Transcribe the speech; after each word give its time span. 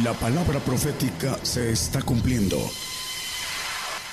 La 0.00 0.14
palabra 0.14 0.58
profética 0.58 1.38
se 1.42 1.70
está 1.70 2.00
cumpliendo. 2.00 2.56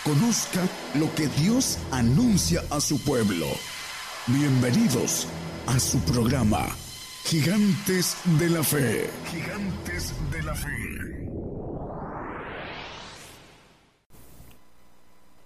Conozca 0.04 0.60
lo 1.00 1.10
que 1.16 1.28
Dios 1.42 1.80
anuncia 1.90 2.62
a 2.70 2.82
su 2.82 3.02
pueblo. 3.02 3.46
Bienvenidos 4.28 5.26
a 5.68 5.80
su 5.80 6.00
programa, 6.00 6.68
Gigantes 7.24 8.18
de 8.38 8.50
la 8.50 8.62
Fe. 8.62 9.10
Gigantes 9.32 10.14
de 10.30 10.44
la 10.44 10.54
Fe. 10.54 11.30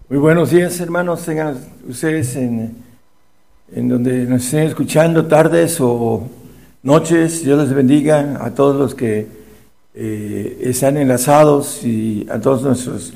Muy 0.10 0.18
buenos 0.18 0.50
días, 0.50 0.80
hermanos. 0.80 1.24
Tengan 1.26 1.64
ustedes 1.88 2.36
en, 2.38 2.76
en 3.72 3.88
donde 3.88 4.26
nos 4.26 4.46
estén 4.46 4.64
escuchando, 4.64 5.28
tardes 5.28 5.78
o 5.80 6.28
noches. 6.82 7.46
Dios 7.46 7.68
les 7.68 7.76
bendiga 7.76 8.44
a 8.44 8.50
todos 8.56 8.76
los 8.76 8.96
que 8.96 9.43
eh, 9.96 10.60
están 10.64 10.98
enlazados 10.98 11.84
y 11.84 12.26
a 12.30 12.40
todos 12.40 12.64
nuestros 12.64 13.14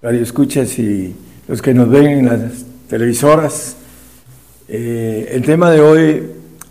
radioescuchas 0.00 0.78
y 0.78 1.14
los 1.46 1.60
que 1.60 1.74
nos 1.74 1.90
ven 1.90 2.06
en 2.06 2.26
las 2.26 2.64
televisoras. 2.88 3.76
Eh, 4.68 5.28
el 5.32 5.42
tema 5.42 5.70
de 5.70 5.80
hoy 5.80 6.26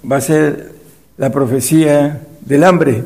va 0.09 0.17
a 0.17 0.21
ser 0.21 0.71
la 1.17 1.31
profecía 1.31 2.21
del 2.41 2.63
hambre. 2.63 3.03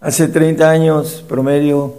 Hace 0.00 0.28
30 0.28 0.70
años 0.70 1.24
promedio 1.28 1.94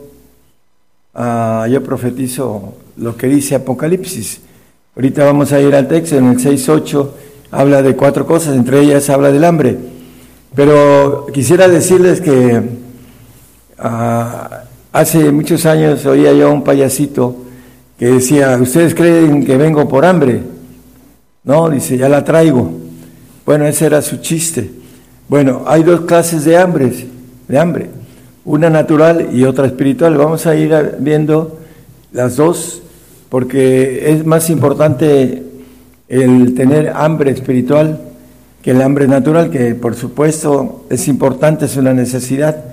uh, 1.14 1.66
yo 1.68 1.84
profetizo 1.84 2.76
lo 2.98 3.16
que 3.16 3.28
dice 3.28 3.56
Apocalipsis. 3.56 4.42
Ahorita 4.96 5.24
vamos 5.24 5.52
a 5.54 5.62
ir 5.62 5.74
al 5.74 5.88
texto, 5.88 6.18
en 6.18 6.28
el 6.28 6.38
6.8 6.38 7.10
habla 7.52 7.82
de 7.82 7.96
cuatro 7.96 8.26
cosas, 8.26 8.56
entre 8.56 8.82
ellas 8.82 9.10
habla 9.10 9.32
del 9.32 9.44
hambre. 9.44 9.78
Pero 10.56 11.28
quisiera 11.34 11.68
decirles 11.68 12.22
que 12.22 12.81
Ah, 13.84 14.62
hace 14.94 15.32
muchos 15.32 15.66
años 15.66 16.06
oía 16.06 16.32
yo 16.34 16.50
a 16.50 16.54
un 16.54 16.64
payasito 16.64 17.36
que 17.98 18.06
decía, 18.06 18.56
¿ustedes 18.62 18.94
creen 18.94 19.44
que 19.44 19.58
vengo 19.58 19.90
por 19.90 20.06
hambre? 20.06 20.44
No, 21.44 21.68
dice, 21.68 21.98
ya 21.98 22.08
la 22.08 22.24
traigo. 22.24 22.72
Bueno, 23.44 23.66
ese 23.66 23.88
era 23.88 24.04
su 24.04 24.18
chiste. 24.18 24.70
Bueno, 25.28 25.64
hay 25.66 25.82
dos 25.82 26.02
clases 26.02 26.46
de 26.46 26.58
hambre, 26.58 26.92
de 27.48 27.58
hambre, 27.58 27.90
una 28.46 28.70
natural 28.70 29.30
y 29.34 29.46
otra 29.46 29.66
espiritual. 29.66 30.16
Vamos 30.16 30.46
a 30.46 30.56
ir 30.56 30.98
viendo 31.00 31.58
las 32.12 32.36
dos 32.36 32.84
porque 33.30 34.12
es 34.12 34.24
más 34.28 34.52
importante 34.52 35.42
el 36.08 36.54
tener 36.54 36.90
hambre 36.90 37.32
espiritual 37.32 38.00
que 38.62 38.72
el 38.72 38.82
hambre 38.84 39.08
natural, 39.08 39.50
que 39.50 39.74
por 39.74 39.96
supuesto 39.96 40.86
es 40.92 41.08
importante, 41.08 41.66
es 41.66 41.78
una 41.78 41.96
necesidad. 41.96 42.71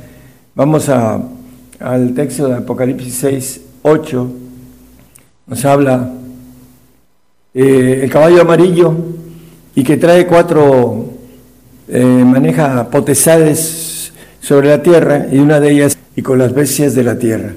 Vamos 0.58 0.88
a, 0.88 1.22
al 1.78 2.14
texto 2.14 2.48
de 2.48 2.56
Apocalipsis 2.56 3.14
6, 3.14 3.60
8. 3.82 4.32
Nos 5.46 5.64
habla 5.64 6.10
eh, 7.54 8.00
el 8.02 8.10
caballo 8.10 8.40
amarillo 8.40 8.92
y 9.76 9.84
que 9.84 9.96
trae 9.98 10.26
cuatro, 10.26 11.10
eh, 11.86 12.02
maneja 12.02 12.90
potestades 12.90 14.12
sobre 14.40 14.70
la 14.70 14.82
tierra 14.82 15.28
y 15.30 15.38
una 15.38 15.60
de 15.60 15.70
ellas 15.70 15.96
y 16.16 16.22
con 16.22 16.40
las 16.40 16.52
bestias 16.52 16.96
de 16.96 17.04
la 17.04 17.16
tierra. 17.16 17.52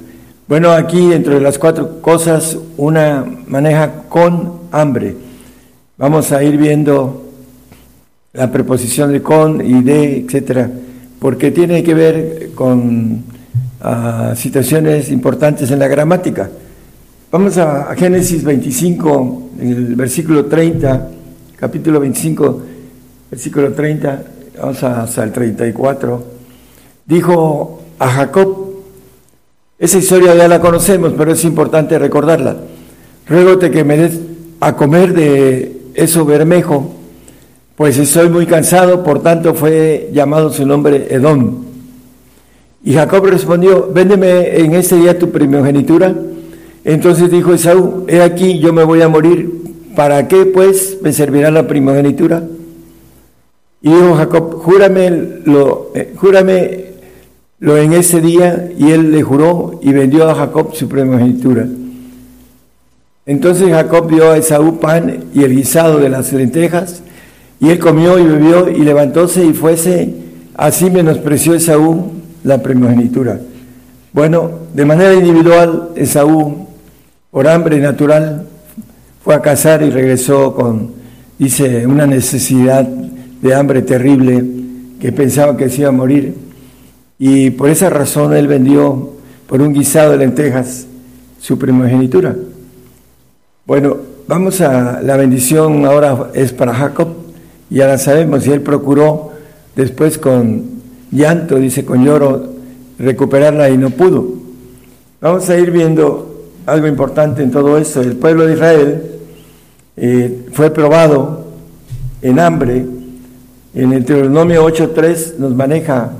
Bueno, 0.48 0.70
aquí 0.70 1.12
entre 1.12 1.42
las 1.42 1.58
cuatro 1.58 2.02
cosas, 2.02 2.56
una 2.78 3.26
maneja 3.48 4.04
con 4.10 4.60
hambre. 4.72 5.16
Vamos 5.98 6.32
a 6.32 6.44
ir 6.44 6.56
viendo 6.56 7.32
la 8.34 8.52
preposición 8.52 9.12
de 9.12 9.24
con 9.24 9.60
y 9.66 9.82
de, 9.82 10.18
etcétera 10.20 10.70
porque 11.22 11.52
tiene 11.52 11.84
que 11.84 11.94
ver 11.94 12.50
con 12.56 13.24
ah, 13.80 14.34
situaciones 14.36 15.12
importantes 15.12 15.70
en 15.70 15.78
la 15.78 15.88
gramática. 15.88 16.50
Vamos 17.32 17.60
a, 17.60 17.94
Génesis 17.96 18.44
25, 18.44 19.50
el 19.62 19.96
versículo 19.96 20.46
30, 20.46 21.12
capítulo 21.58 22.00
25, 22.00 22.62
versículo 23.30 23.72
30, 23.72 24.24
vamos 24.60 24.84
hasta 24.84 25.24
el 25.24 25.32
34. 25.32 26.24
Dijo 27.06 27.84
a 28.00 28.08
Jacob, 28.08 28.72
esa 29.78 30.00
historia 30.00 30.34
ya 30.34 30.48
la 30.48 30.60
conocemos, 30.60 31.14
pero 31.16 31.34
es 31.34 31.44
importante 31.44 32.00
recordarla. 32.00 32.58
Ruégote 33.28 33.70
que 33.70 33.84
me 33.84 33.96
des 33.96 34.20
a 34.60 34.76
comer 34.76 35.14
de 35.14 35.82
eso 35.94 36.26
bermejo 36.26 36.96
pues 37.82 37.98
estoy 37.98 38.30
muy 38.30 38.46
cansado, 38.46 39.04
por 39.04 39.24
tanto 39.24 39.56
fue 39.56 40.12
llamado 40.14 40.54
su 40.54 40.68
nombre 40.68 41.08
Edom. 41.10 41.64
Y 42.84 42.94
Jacob 42.94 43.26
respondió, 43.26 43.90
véndeme 43.92 44.60
en 44.60 44.76
este 44.76 44.98
día 44.98 45.18
tu 45.18 45.32
primogenitura. 45.32 46.14
Entonces 46.86 47.32
dijo 47.32 47.56
Esaú, 47.56 48.06
he 48.08 48.22
aquí, 48.22 48.60
yo 48.60 48.72
me 48.72 48.84
voy 48.84 49.02
a 49.02 49.08
morir, 49.08 49.52
¿para 49.96 50.28
qué 50.28 50.46
pues 50.46 51.00
me 51.02 51.12
servirá 51.12 51.50
la 51.50 51.66
primogenitura? 51.66 52.44
Y 53.82 53.90
dijo 53.90 54.14
Jacob, 54.14 54.62
júrame 54.62 55.40
lo, 55.46 55.90
eh, 55.96 56.14
júrame 56.16 56.86
lo 57.58 57.78
en 57.78 57.94
ese 57.94 58.22
día, 58.22 58.70
y 58.78 58.92
él 58.92 59.12
le 59.12 59.24
juró 59.24 59.80
y 59.82 59.92
vendió 59.92 60.30
a 60.30 60.36
Jacob 60.36 60.76
su 60.76 60.88
primogenitura. 60.88 61.66
Entonces 63.26 63.72
Jacob 63.72 64.08
dio 64.08 64.30
a 64.30 64.38
Esaú 64.38 64.80
pan 64.80 65.32
y 65.34 65.44
el 65.44 65.56
guisado 65.56 65.98
de 65.98 66.10
las 66.10 66.32
lentejas, 66.32 67.02
y 67.62 67.70
él 67.70 67.78
comió 67.78 68.18
y 68.18 68.24
bebió 68.24 68.70
y 68.70 68.80
levantóse 68.80 69.46
y 69.46 69.54
fuese, 69.54 70.12
así 70.56 70.90
menospreció 70.90 71.54
Esaú 71.54 72.12
la 72.44 72.58
primogenitura. 72.64 73.40
Bueno, 74.12 74.50
de 74.74 74.84
manera 74.84 75.14
individual, 75.14 75.90
Esaú, 75.96 76.68
por 77.30 77.48
hambre 77.48 77.80
natural, 77.80 78.48
fue 79.24 79.36
a 79.36 79.42
cazar 79.44 79.84
y 79.84 79.92
regresó 79.92 80.56
con, 80.56 80.90
dice, 81.38 81.86
una 81.86 82.08
necesidad 82.08 82.84
de 82.84 83.54
hambre 83.54 83.84
terrible, 83.84 84.44
que 85.00 85.12
pensaba 85.12 85.56
que 85.56 85.70
se 85.70 85.82
iba 85.82 85.90
a 85.90 85.94
morir. 85.94 86.34
Y 87.20 87.52
por 87.52 87.70
esa 87.70 87.92
razón 87.92 88.34
él 88.34 88.48
vendió 88.48 89.14
por 89.46 89.62
un 89.62 89.72
guisado 89.72 90.14
de 90.14 90.18
lentejas 90.18 90.88
su 91.40 91.60
primogenitura. 91.60 92.36
Bueno, 93.68 93.98
vamos 94.28 94.62
a 94.62 95.00
la 95.04 95.16
bendición 95.16 95.86
ahora 95.86 96.32
es 96.34 96.54
para 96.54 96.74
Jacob 96.74 97.21
ya 97.72 97.88
la 97.88 97.98
sabemos, 97.98 98.46
y 98.46 98.52
él 98.52 98.62
procuró 98.62 99.32
después 99.76 100.18
con 100.18 100.64
llanto, 101.10 101.56
dice 101.56 101.86
con 101.86 102.04
lloro, 102.04 102.50
recuperarla 103.00 103.70
y 103.70 103.78
no 103.78 103.90
pudo. 103.92 104.28
Vamos 105.22 105.50
a 105.50 105.58
ir 105.58 105.72
viendo 105.72 106.50
algo 106.66 106.88
importante 106.88 107.42
en 107.42 107.50
todo 107.50 107.78
esto. 107.78 108.02
El 108.02 108.18
pueblo 108.18 108.46
de 108.46 108.54
Israel 108.54 109.04
eh, 109.96 110.46
fue 110.52 110.72
probado 110.72 111.46
en 112.22 112.40
hambre. 112.40 112.86
En 113.74 113.94
el 113.94 114.04
Deuteronomio 114.04 114.68
8.3 114.68 115.38
nos 115.38 115.56
maneja, 115.56 116.12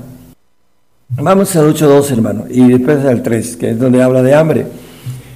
vamos 1.10 1.54
al 1.54 1.74
8.2 1.74 2.12
hermano, 2.12 2.44
y 2.48 2.66
después 2.66 3.04
al 3.04 3.22
3, 3.22 3.56
que 3.58 3.70
es 3.70 3.78
donde 3.78 4.02
habla 4.02 4.22
de 4.22 4.34
hambre. 4.34 4.66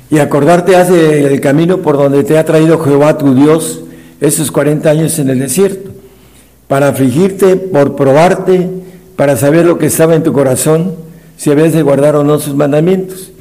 Y 0.09 0.19
acordarte 0.19 0.77
hace 0.77 1.27
el 1.27 1.41
camino 1.43 1.79
por 1.79 1.99
donde 1.99 2.25
te 2.25 2.39
ha 2.39 2.45
traído 2.45 2.79
Jehová 2.79 3.19
tu 3.19 3.35
Dios 3.35 3.83
esos 4.19 4.51
40 4.51 4.89
años 4.89 5.19
en 5.19 5.29
el 5.29 5.41
desierto 5.41 5.86
para 6.69 6.89
afligirte, 6.89 7.57
por 7.57 7.97
probarte, 7.97 8.69
para 9.17 9.37
saber 9.37 9.67
lo 9.67 9.79
que 9.79 9.87
estaba 9.87 10.15
en 10.15 10.23
tu 10.23 10.33
corazón, 10.33 10.95
si 11.37 11.51
habías 11.51 11.73
de 11.73 11.83
guardar 11.83 12.17
o 12.17 12.25
no 12.25 12.39
sus 12.39 12.55
mandamientos, 12.55 13.33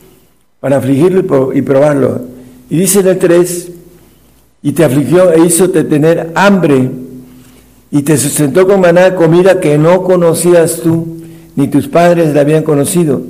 para 0.60 0.78
afligirlo 0.78 1.54
y 1.54 1.62
probarlo. 1.62 2.22
Y 2.70 2.78
dice 2.78 3.00
el 3.00 3.18
3, 3.18 3.72
y 4.64 4.72
te 4.72 4.84
afligió 4.84 5.32
e 5.32 5.46
hizo 5.46 5.70
tener 5.70 6.32
hambre, 6.36 6.90
y 7.92 8.02
te 8.02 8.18
sustentó 8.18 8.68
con 8.68 8.82
maná 8.82 9.16
comida 9.16 9.60
que 9.60 9.78
no 9.78 10.04
conocías 10.04 10.82
tú, 10.82 11.18
ni 11.56 11.68
tus 11.68 11.88
padres 11.88 12.34
la 12.34 12.42
habían 12.42 12.64
conocido, 12.64 13.22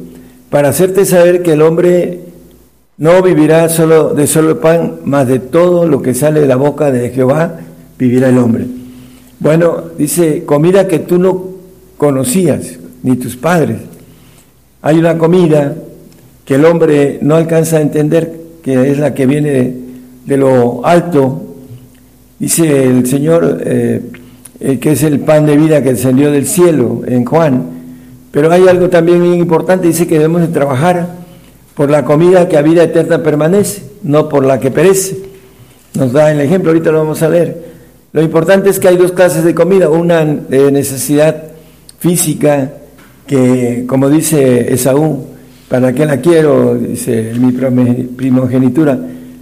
para 0.49 0.69
hacerte 0.69 1.05
saber 1.05 1.43
que 1.43 1.53
el 1.53 1.61
hombre 1.61 2.21
no 2.97 3.21
vivirá 3.21 3.67
solo 3.69 4.13
de 4.13 4.27
solo 4.27 4.59
pan, 4.61 4.99
mas 5.03 5.27
de 5.27 5.39
todo 5.39 5.87
lo 5.87 6.01
que 6.01 6.13
sale 6.13 6.39
de 6.39 6.47
la 6.47 6.55
boca 6.55 6.91
de 6.91 7.09
Jehová 7.09 7.59
vivirá 7.99 8.29
el 8.29 8.37
hombre. 8.37 8.65
Bueno, 9.39 9.83
dice, 9.97 10.45
comida 10.45 10.87
que 10.87 10.99
tú 10.99 11.19
no 11.19 11.49
conocías, 11.97 12.77
ni 13.03 13.15
tus 13.17 13.35
padres. 13.35 13.77
Hay 14.81 14.97
una 14.97 15.17
comida 15.17 15.75
que 16.45 16.55
el 16.55 16.65
hombre 16.65 17.19
no 17.21 17.35
alcanza 17.35 17.77
a 17.77 17.81
entender, 17.81 18.33
que 18.63 18.91
es 18.91 18.99
la 18.99 19.13
que 19.13 19.25
viene 19.25 19.73
de, 20.25 20.37
lo 20.37 20.85
alto. 20.85 21.41
Dice 22.39 22.85
el 22.85 23.07
Señor 23.07 23.61
eh, 23.65 24.01
eh, 24.59 24.79
que 24.79 24.93
es 24.93 25.03
el 25.03 25.19
pan 25.19 25.45
de 25.45 25.57
vida 25.57 25.83
que 25.83 25.91
descendió 25.91 26.31
del 26.31 26.45
cielo 26.45 27.01
en 27.05 27.25
Juan. 27.25 27.63
Pero 28.31 28.51
hay 28.51 28.67
algo 28.67 28.89
también 28.89 29.25
importante, 29.35 29.87
dice 29.87 30.07
que 30.07 30.15
debemos 30.15 30.41
de 30.41 30.47
trabajar 30.47 31.07
por 31.73 31.89
la 31.89 32.05
comida 32.05 32.47
que 32.47 32.57
a 32.57 32.61
vida 32.61 32.83
eterna 32.83 33.21
permanece, 33.21 33.83
no 34.03 34.29
por 34.29 34.45
la 34.45 34.59
que 34.59 34.71
perece. 34.71 35.17
Nos 35.93 36.13
da 36.13 36.31
el 36.31 36.39
ejemplo, 36.41 36.71
ahorita 36.71 36.91
lo 36.91 36.99
vamos 36.99 37.21
a 37.21 37.29
leer. 37.29 37.64
Lo 38.15 38.21
importante 38.21 38.69
es 38.69 38.79
que 38.79 38.87
hay 38.87 38.95
dos 38.95 39.11
clases 39.11 39.43
de 39.43 39.53
comida, 39.53 39.89
una 39.89 40.23
de 40.23 40.71
necesidad 40.71 41.35
física, 41.99 42.71
que 43.27 43.83
como 43.87 44.09
dice 44.09 44.73
Esaú, 44.73 45.25
¿para 45.67 45.91
qué 45.91 46.05
la 46.05 46.21
quiero? 46.21 46.75
Dice 46.75 47.33
mi 47.37 47.51
primogenitura, 47.51 48.97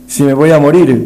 si 0.07 0.23
me 0.23 0.33
voy 0.33 0.49
a 0.49 0.57
morir. 0.57 1.05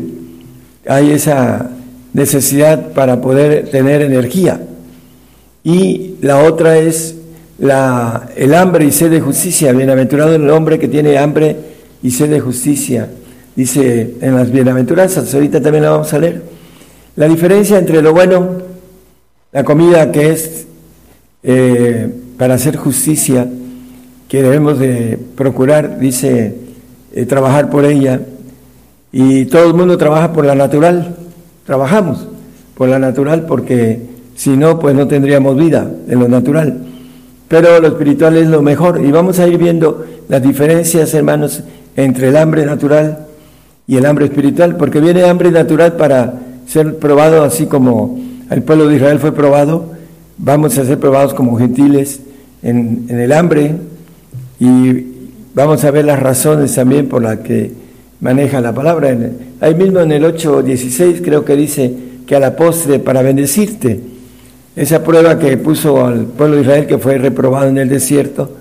Hay 0.88 1.12
esa 1.12 1.70
necesidad 2.14 2.94
para 2.94 3.20
poder 3.20 3.68
tener 3.70 4.02
energía. 4.02 4.62
Y 5.62 6.16
la 6.22 6.44
otra 6.44 6.78
es 6.78 7.16
la, 7.60 8.30
el 8.38 8.54
hambre 8.54 8.86
y 8.86 8.94
sed 8.94 9.12
de 9.12 9.20
justicia. 9.20 9.74
Bienaventurado 9.74 10.34
el 10.36 10.50
hombre 10.52 10.80
que 10.80 10.88
tiene 10.88 11.18
hambre 11.18 11.58
y 12.02 12.12
sed 12.12 12.30
de 12.30 12.40
justicia. 12.40 13.10
Dice 13.58 14.14
en 14.22 14.36
las 14.36 14.50
bienaventuranzas, 14.54 15.34
ahorita 15.34 15.62
también 15.62 15.84
la 15.84 15.90
vamos 15.90 16.14
a 16.14 16.20
leer. 16.20 16.57
La 17.18 17.28
diferencia 17.28 17.80
entre 17.80 18.04
lo 18.04 18.14
bueno, 18.14 18.48
la 19.52 19.64
comida 19.64 20.12
que 20.12 20.30
es 20.30 20.68
eh, 21.42 22.08
para 22.38 22.54
hacer 22.54 22.76
justicia, 22.76 23.48
que 24.30 24.44
debemos 24.44 24.78
de 24.78 25.18
procurar, 25.36 25.98
dice, 25.98 26.54
eh, 27.16 27.26
trabajar 27.26 27.72
por 27.72 27.86
ella. 27.86 28.22
Y 29.12 29.46
todo 29.46 29.66
el 29.66 29.74
mundo 29.74 29.98
trabaja 29.98 30.32
por 30.32 30.46
la 30.46 30.54
natural, 30.54 31.16
trabajamos 31.66 32.28
por 32.76 32.88
la 32.88 33.00
natural 33.00 33.48
porque 33.48 34.00
si 34.36 34.52
no, 34.52 34.78
pues 34.78 34.96
no 34.96 35.08
tendríamos 35.08 35.58
vida 35.58 35.92
en 36.08 36.20
lo 36.20 36.28
natural. 36.28 36.86
Pero 37.48 37.80
lo 37.80 37.88
espiritual 37.88 38.38
es 38.38 38.48
lo 38.48 38.62
mejor 38.62 39.04
y 39.04 39.12
vamos 39.12 39.40
a 39.40 39.48
ir 39.48 39.58
viendo 39.58 40.06
las 40.30 40.44
diferencias, 40.44 41.16
hermanos, 41.16 41.64
entre 41.96 42.28
el 42.28 42.38
hambre 42.38 42.64
natural 42.64 43.26
y 43.88 43.98
el 43.98 44.06
hambre 44.06 44.26
espiritual, 44.26 44.78
porque 44.78 45.00
viene 45.00 45.24
hambre 45.24 45.50
natural 45.50 45.94
para 45.94 46.47
ser 46.68 46.98
probado 46.98 47.44
así 47.44 47.66
como 47.66 48.20
el 48.50 48.62
pueblo 48.62 48.88
de 48.88 48.98
Israel 48.98 49.20
fue 49.20 49.32
probado, 49.32 49.94
vamos 50.38 50.78
a 50.78 50.86
ser 50.86 51.00
probados 51.00 51.34
como 51.34 51.58
gentiles 51.58 52.20
en, 52.62 53.08
el 53.10 53.32
hambre 53.32 53.76
y 54.60 55.06
vamos 55.54 55.84
a 55.84 55.92
ver 55.92 56.06
las 56.06 56.20
razones 56.20 56.76
también 56.76 57.08
por 57.08 57.24
las 57.24 57.40
que 57.40 57.72
maneja 58.20 58.62
la 58.62 58.74
palabra. 58.74 59.16
Ahí 59.60 59.76
mismo 59.76 60.00
en 60.00 60.12
el 60.12 60.24
8.16 60.24 61.22
creo 61.24 61.44
que 61.44 61.56
dice 61.56 61.94
que 62.26 62.36
a 62.36 62.40
la 62.40 62.56
postre 62.56 63.00
para 63.00 63.22
bendecirte. 63.22 64.00
Esa 64.76 65.04
prueba 65.04 65.40
que 65.40 65.58
puso 65.58 66.06
al 66.06 66.26
pueblo 66.26 66.58
de 66.58 66.62
Israel 66.62 66.86
que 66.86 66.98
fue 66.98 67.18
reprobado 67.18 67.68
en 67.68 67.80
el 67.80 67.90
desierto 67.90 68.52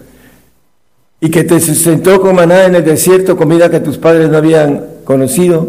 y 1.20 1.30
que 1.30 1.44
te 1.44 1.60
sustentó 1.60 2.20
con 2.20 2.34
maná 2.36 2.66
en 2.66 2.74
el 2.74 2.84
desierto, 2.84 3.36
comida 3.36 3.70
que 3.70 3.80
tus 3.80 3.98
padres 3.98 4.30
no 4.30 4.36
habían 4.36 4.84
conocido, 5.04 5.68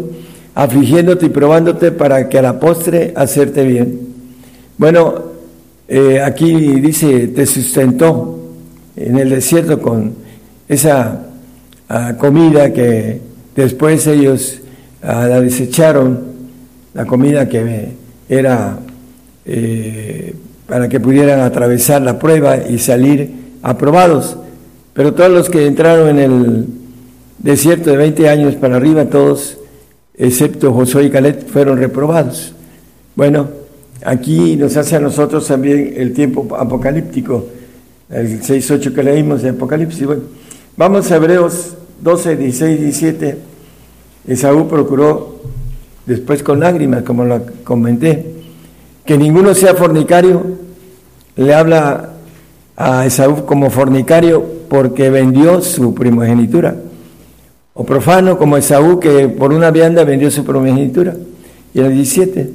afligiéndote 0.58 1.26
y 1.26 1.28
probándote 1.28 1.92
para 1.92 2.28
que 2.28 2.36
a 2.36 2.42
la 2.42 2.58
postre 2.58 3.12
hacerte 3.14 3.62
bien. 3.62 4.00
Bueno, 4.76 5.22
eh, 5.86 6.20
aquí 6.20 6.52
dice, 6.80 7.28
te 7.28 7.46
sustentó 7.46 8.40
en 8.96 9.18
el 9.18 9.30
desierto 9.30 9.80
con 9.80 10.14
esa 10.68 11.26
ah, 11.88 12.14
comida 12.18 12.72
que 12.72 13.20
después 13.54 14.04
ellos 14.08 14.58
ah, 15.00 15.28
la 15.28 15.40
desecharon, 15.40 16.24
la 16.92 17.06
comida 17.06 17.48
que 17.48 17.90
era 18.28 18.80
eh, 19.46 20.34
para 20.66 20.88
que 20.88 20.98
pudieran 20.98 21.38
atravesar 21.38 22.02
la 22.02 22.18
prueba 22.18 22.56
y 22.56 22.78
salir 22.78 23.30
aprobados. 23.62 24.36
Pero 24.92 25.14
todos 25.14 25.30
los 25.30 25.48
que 25.50 25.66
entraron 25.66 26.08
en 26.08 26.18
el 26.18 26.66
desierto 27.38 27.90
de 27.90 27.96
20 27.96 28.28
años 28.28 28.56
para 28.56 28.74
arriba, 28.74 29.04
todos, 29.04 29.57
excepto 30.18 30.72
Josué 30.72 31.04
y 31.04 31.10
Caleb, 31.10 31.46
fueron 31.46 31.78
reprobados. 31.78 32.52
Bueno, 33.14 33.48
aquí 34.04 34.56
nos 34.56 34.76
hace 34.76 34.96
a 34.96 35.00
nosotros 35.00 35.46
también 35.46 35.94
el 35.96 36.12
tiempo 36.12 36.56
apocalíptico, 36.56 37.46
el 38.10 38.40
6.8 38.40 38.94
que 38.94 39.02
leímos 39.02 39.42
de 39.42 39.50
Apocalipsis. 39.50 40.06
Bueno, 40.06 40.22
vamos 40.76 41.10
a 41.10 41.16
Hebreos 41.16 41.74
12, 42.00 42.36
16, 42.36 42.80
17. 42.80 43.38
Esaú 44.26 44.68
procuró, 44.68 45.40
después 46.04 46.42
con 46.42 46.60
lágrimas, 46.60 47.02
como 47.02 47.24
lo 47.24 47.40
comenté, 47.64 48.34
que 49.04 49.16
ninguno 49.16 49.54
sea 49.54 49.74
fornicario, 49.74 50.42
le 51.36 51.54
habla 51.54 52.10
a 52.76 53.06
Esaú 53.06 53.46
como 53.46 53.70
fornicario 53.70 54.44
porque 54.68 55.10
vendió 55.10 55.60
su 55.60 55.94
primogenitura. 55.94 56.76
O 57.78 57.86
profano 57.86 58.36
como 58.36 58.56
Esaú 58.56 58.98
que 58.98 59.28
por 59.28 59.52
una 59.52 59.70
vianda 59.70 60.02
vendió 60.02 60.32
su 60.32 60.42
primogenitura. 60.42 61.14
Y 61.72 61.78
el 61.78 61.94
17, 61.94 62.50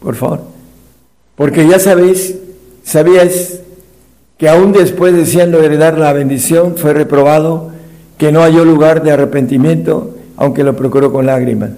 por 0.00 0.14
favor. 0.14 0.40
Porque 1.34 1.68
ya 1.68 1.78
sabéis, 1.78 2.34
sabíais 2.82 3.60
que 4.38 4.48
aún 4.48 4.72
después 4.72 5.14
deseando 5.14 5.62
heredar 5.62 5.98
la 5.98 6.14
bendición 6.14 6.76
fue 6.76 6.94
reprobado, 6.94 7.70
que 8.16 8.32
no 8.32 8.40
halló 8.40 8.64
lugar 8.64 9.02
de 9.02 9.10
arrepentimiento, 9.10 10.16
aunque 10.38 10.64
lo 10.64 10.74
procuró 10.74 11.12
con 11.12 11.26
lágrimas. 11.26 11.72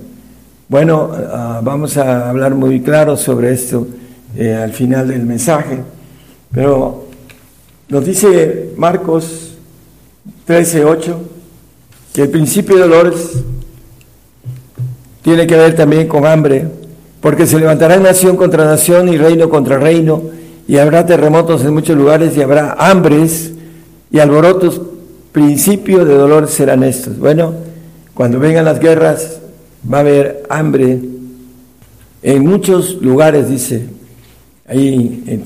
Bueno, 0.69 1.11
ah, 1.13 1.61
vamos 1.65 1.97
a 1.97 2.31
hablar 2.31 2.55
muy 2.55 2.81
claro 2.81 3.17
sobre 3.17 3.53
esto 3.55 3.89
eh, 4.37 4.55
al 4.55 4.73
final 4.73 5.09
del 5.09 5.25
mensaje, 5.25 5.81
pero 6.53 7.07
nos 7.89 8.05
dice 8.05 8.71
Marcos 8.77 9.57
13:8 10.47 11.38
que 12.19 12.25
el 12.25 12.31
principio 12.31 12.75
de 12.75 12.88
dolores 12.88 13.44
tiene 15.23 15.47
que 15.47 15.55
ver 15.55 15.76
también 15.76 16.09
con 16.09 16.26
hambre, 16.26 16.67
porque 17.20 17.47
se 17.47 17.61
levantará 17.61 17.97
nación 17.99 18.37
contra 18.37 18.65
nación 18.65 19.09
y 19.09 19.17
reino 19.17 19.49
contra 19.49 19.79
reino, 19.79 20.23
y 20.67 20.79
habrá 20.79 21.06
terremotos 21.06 21.65
en 21.65 21.73
muchos 21.73 21.97
lugares 21.97 22.37
y 22.37 22.43
habrá 22.43 22.73
hambres 22.73 23.53
y 24.11 24.19
alborotos. 24.19 24.81
Principio 25.31 26.05
de 26.05 26.15
dolores 26.15 26.50
serán 26.50 26.82
estos. 26.82 27.20
Bueno, 27.20 27.55
cuando 28.15 28.41
vengan 28.41 28.64
las 28.64 28.81
guerras, 28.81 29.38
va 29.88 29.99
a 29.99 30.00
haber 30.00 30.43
hambre 30.49 30.99
en 32.25 32.43
muchos 32.44 33.00
lugares, 33.00 33.49
dice. 33.49 33.87
Ahí, 34.67 35.41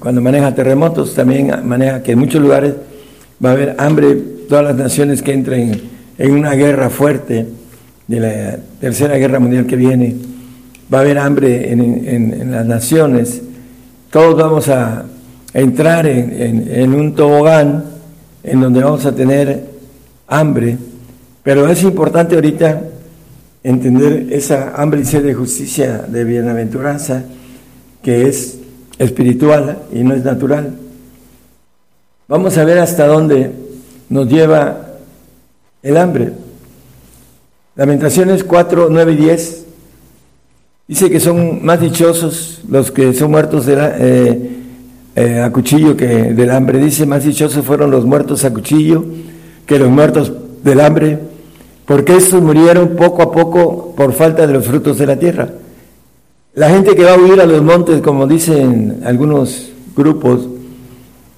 cuando 0.00 0.22
maneja 0.22 0.54
terremotos, 0.54 1.14
también 1.14 1.52
maneja 1.68 2.02
que 2.02 2.12
en 2.12 2.18
muchos 2.18 2.40
lugares 2.40 2.72
va 3.44 3.50
a 3.50 3.52
haber 3.52 3.76
hambre, 3.78 4.14
todas 4.48 4.64
las 4.64 4.76
naciones 4.76 5.22
que 5.22 5.32
entren 5.32 5.80
en 6.18 6.30
una 6.32 6.52
guerra 6.54 6.90
fuerte, 6.90 7.46
de 8.06 8.20
la 8.20 8.58
tercera 8.80 9.16
guerra 9.16 9.40
mundial 9.40 9.66
que 9.66 9.76
viene, 9.76 10.14
va 10.92 10.98
a 10.98 11.00
haber 11.00 11.18
hambre 11.18 11.72
en, 11.72 12.50
las 12.50 12.64
naciones, 12.64 13.42
todos 14.10 14.36
vamos 14.36 14.68
a, 14.68 15.04
entrar 15.52 16.06
en, 16.06 16.68
en 16.70 16.92
un 16.92 17.14
tobogán 17.14 17.84
en 18.44 18.60
donde 18.60 18.82
vamos 18.82 19.06
a 19.06 19.14
tener 19.14 19.64
hambre, 20.28 20.76
pero 21.42 21.66
es 21.68 21.82
importante 21.82 22.34
ahorita 22.34 22.82
entender 23.64 24.28
esa 24.30 24.74
hambre 24.76 25.00
y 25.00 25.04
sed 25.04 25.24
de 25.24 25.34
justicia, 25.34 26.04
de 26.06 26.24
bienaventuranza, 26.24 27.24
que 28.02 28.28
es 28.28 28.58
espiritual 28.98 29.78
y 29.92 30.04
no 30.04 30.14
es 30.14 30.24
natural. 30.24 30.72
Vamos 32.28 32.58
a 32.58 32.64
ver 32.64 32.78
hasta 32.78 33.06
dónde 33.06 33.52
nos 34.08 34.28
lleva 34.28 34.94
el 35.82 35.96
hambre. 35.96 36.32
Lamentaciones 37.76 38.42
4, 38.42 38.88
9 38.90 39.12
y 39.12 39.16
10 39.16 39.66
dice 40.88 41.10
que 41.10 41.20
son 41.20 41.64
más 41.64 41.80
dichosos 41.80 42.62
los 42.68 42.90
que 42.90 43.12
son 43.14 43.30
muertos 43.30 43.66
eh, 43.68 44.50
eh, 45.14 45.40
a 45.40 45.52
cuchillo 45.52 45.96
que 45.96 46.06
del 46.06 46.50
hambre. 46.50 46.80
Dice, 46.80 47.06
más 47.06 47.24
dichosos 47.24 47.64
fueron 47.64 47.92
los 47.92 48.04
muertos 48.04 48.44
a 48.44 48.52
cuchillo 48.52 49.04
que 49.64 49.78
los 49.78 49.88
muertos 49.88 50.32
del 50.64 50.80
hambre 50.80 51.20
porque 51.86 52.16
estos 52.16 52.42
murieron 52.42 52.96
poco 52.96 53.22
a 53.22 53.30
poco 53.30 53.94
por 53.96 54.12
falta 54.12 54.46
de 54.46 54.52
los 54.52 54.66
frutos 54.66 54.98
de 54.98 55.06
la 55.06 55.16
tierra. 55.16 55.50
La 56.54 56.70
gente 56.70 56.96
que 56.96 57.04
va 57.04 57.14
a 57.14 57.18
huir 57.18 57.40
a 57.40 57.46
los 57.46 57.62
montes, 57.62 58.00
como 58.00 58.26
dicen 58.26 59.02
algunos 59.04 59.70
grupos, 59.94 60.48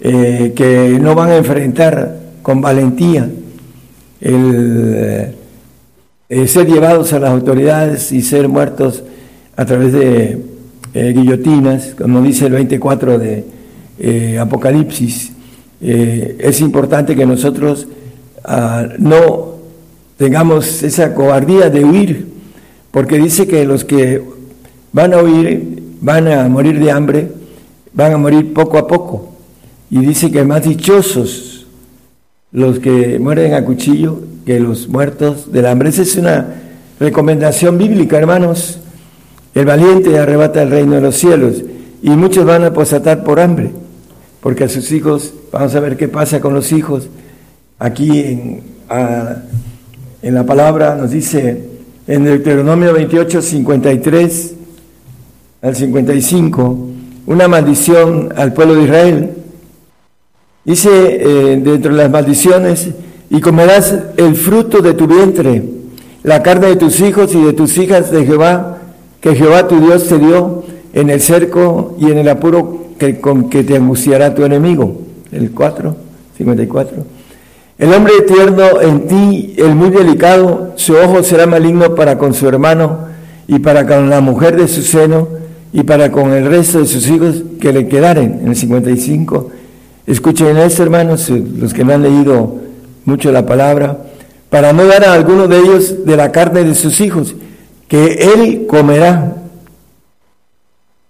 eh, 0.01 0.53
que 0.55 0.97
no 1.01 1.17
van 1.17 1.31
a 1.31 1.37
enfrentar 1.37 2.19
con 2.43 2.61
valentía 2.61 3.29
el 4.21 5.35
eh, 6.29 6.47
ser 6.47 6.69
llevados 6.69 7.13
a 7.13 7.19
las 7.19 7.31
autoridades 7.31 8.13
y 8.13 8.23
ser 8.23 8.49
muertos 8.49 9.03
a 9.57 9.65
través 9.65 9.93
de 9.93 10.41
eh, 10.95 11.13
guillotinas, 11.17 11.95
como 11.99 12.23
dice 12.23 12.47
el 12.47 12.53
24 12.53 13.19
de 13.19 14.39
Apocalipsis. 14.39 15.33
es 15.81 16.61
importante 16.61 17.17
que 17.17 17.27
nosotros 17.27 17.89
ah, 18.45 18.87
no 18.99 19.55
tengamos 20.17 20.85
esa 20.85 21.13
cobardía 21.15 21.71
de 21.71 21.85
huir, 21.85 22.27
porque 22.93 23.19
dice 23.19 23.49
que 23.49 23.65
los 23.65 23.85
que 23.85 24.23
van 24.93 25.13
a 25.13 25.23
huir 25.23 25.83
van 26.01 26.29
a 26.29 26.49
morir 26.49 26.79
de 26.79 26.91
hambre, 26.93 27.33
van 27.93 28.13
a 28.13 28.19
morir 28.19 28.53
poco 28.53 28.79
a 28.79 28.87
poco. 28.87 29.38
Y 29.91 30.01
dice 30.01 30.31
que 30.31 30.45
más 30.45 30.65
dichosos 30.65 31.67
los 32.53 32.79
que 32.79 33.19
mueren 33.19 33.55
a 33.55 33.65
cuchillo 33.65 34.21
que 34.45 34.61
los 34.61 34.89
muertos 34.89 35.53
del 35.53 35.67
hambre. 35.67 35.91
Esa 35.91 36.03
es 36.03 36.17
una 36.17 36.47
recomendación 36.99 37.79
bíblica, 37.79 38.19
hermanos. 38.19 38.81
El 39.55 39.67
valiente 39.67 40.19
arrebata 40.19 40.63
el 40.63 40.71
reino 40.71 40.95
de 40.95 41.01
los 41.01 41.17
cielos 41.17 41.63
y 42.03 42.11
muchos 42.11 42.45
van 42.45 42.65
a 42.65 42.73
posatar 42.73 43.25
por 43.25 43.41
hambre, 43.41 43.71
porque 44.41 44.65
a 44.65 44.69
sus 44.69 44.93
hijos, 44.93 45.35
vamos 45.53 45.75
a 45.75 45.81
ver 45.81 45.97
qué 45.97 46.09
pasa 46.09 46.41
con 46.41 46.55
los 46.55 46.71
hijos, 46.73 47.09
aquí 47.79 48.21
en, 48.21 48.63
en 50.23 50.35
la 50.35 50.45
palabra, 50.45 50.95
nos 50.95 51.11
dice 51.11 51.65
en 52.07 52.25
Deuteronomio 52.25 52.93
28, 52.93 53.43
53 53.43 54.55
al 55.61 55.77
55, 55.77 56.79
una 57.27 57.49
maldición 57.49 58.33
al 58.37 58.53
pueblo 58.53 58.77
de 58.77 58.85
Israel. 58.85 59.31
Dice 60.69 60.91
eh, 60.93 61.61
dentro 61.65 61.93
de 61.93 62.03
las 62.03 62.11
maldiciones, 62.11 62.89
y 63.31 63.41
comerás 63.41 63.95
el 64.19 64.35
fruto 64.35 64.83
de 64.83 64.93
tu 64.93 65.07
vientre, 65.07 65.63
la 66.23 66.43
carne 66.43 66.67
de 66.67 66.77
tus 66.77 67.01
hijos 67.01 67.35
y 67.35 67.43
de 67.43 67.55
tus 67.55 67.79
hijas 67.79 68.11
de 68.11 68.27
Jehová, 68.27 68.77
que 69.23 69.35
Jehová 69.35 69.67
tu 69.67 69.81
Dios 69.81 70.07
te 70.09 70.19
dio 70.19 70.65
en 70.93 71.09
el 71.09 71.23
cerco 71.23 71.97
y 71.99 72.11
en 72.11 72.19
el 72.19 72.29
apuro 72.29 72.89
que, 72.99 73.19
con 73.19 73.49
que 73.49 73.65
te 73.65 73.77
angustiará 73.77 74.35
tu 74.35 74.45
enemigo. 74.45 75.01
El 75.33 75.53
4, 75.53 75.97
54. 76.37 76.97
El 77.79 77.95
hombre 77.95 78.13
tierno 78.27 78.83
en 78.83 79.09
ti, 79.09 79.55
el 79.57 79.75
muy 79.75 79.89
delicado, 79.89 80.75
su 80.77 80.97
ojo 80.97 81.23
será 81.23 81.47
maligno 81.47 81.95
para 81.95 82.19
con 82.19 82.35
su 82.35 82.47
hermano 82.47 83.07
y 83.47 83.59
para 83.61 83.87
con 83.87 84.11
la 84.11 84.21
mujer 84.21 84.55
de 84.55 84.69
su 84.69 84.83
seno 84.83 85.29
y 85.73 85.85
para 85.85 86.13
con 86.13 86.31
el 86.35 86.45
resto 86.45 86.81
de 86.81 86.87
sus 86.87 87.09
hijos 87.09 87.37
que 87.59 87.73
le 87.73 87.89
quedaren. 87.89 88.41
En 88.43 88.49
el 88.49 88.57
55. 88.57 89.53
Escuchen 90.09 90.57
esto, 90.57 90.83
hermanos, 90.83 91.29
los 91.29 91.75
que 91.75 91.85
me 91.85 91.93
han 91.93 92.03
leído 92.03 92.57
mucho 93.05 93.31
la 93.31 93.45
palabra, 93.45 93.99
para 94.49 94.73
no 94.73 94.87
dar 94.87 95.05
a 95.05 95.13
alguno 95.13 95.49
de 95.49 95.59
ellos 95.59 96.07
de 96.07 96.17
la 96.17 96.33
carne 96.33 96.65
de 96.65 96.75
sus 96.75 97.03
hijos, 97.03 97.35
que 97.89 98.15
él 98.15 98.67
comerá, 98.67 99.35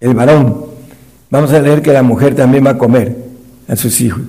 el 0.01 0.15
varón. 0.15 0.65
Vamos 1.31 1.53
a 1.53 1.61
leer 1.61 1.81
que 1.81 1.93
la 1.93 2.03
mujer 2.03 2.35
también 2.35 2.67
va 2.67 2.71
a 2.71 2.79
comer 2.79 3.17
a 3.69 3.77
sus 3.77 4.01
hijos. 4.01 4.23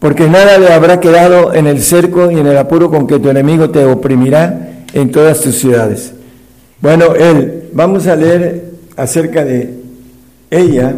Porque 0.00 0.28
nada 0.28 0.58
le 0.58 0.72
habrá 0.72 0.98
quedado 0.98 1.54
en 1.54 1.68
el 1.68 1.80
cerco 1.80 2.28
y 2.28 2.40
en 2.40 2.48
el 2.48 2.58
apuro 2.58 2.90
con 2.90 3.06
que 3.06 3.20
tu 3.20 3.28
enemigo 3.28 3.70
te 3.70 3.84
oprimirá 3.84 4.82
en 4.94 5.12
todas 5.12 5.42
tus 5.42 5.60
ciudades. 5.60 6.12
Bueno, 6.80 7.14
él, 7.14 7.68
vamos 7.72 8.08
a 8.08 8.16
leer 8.16 8.72
acerca 8.96 9.44
de 9.44 9.74
ella, 10.50 10.96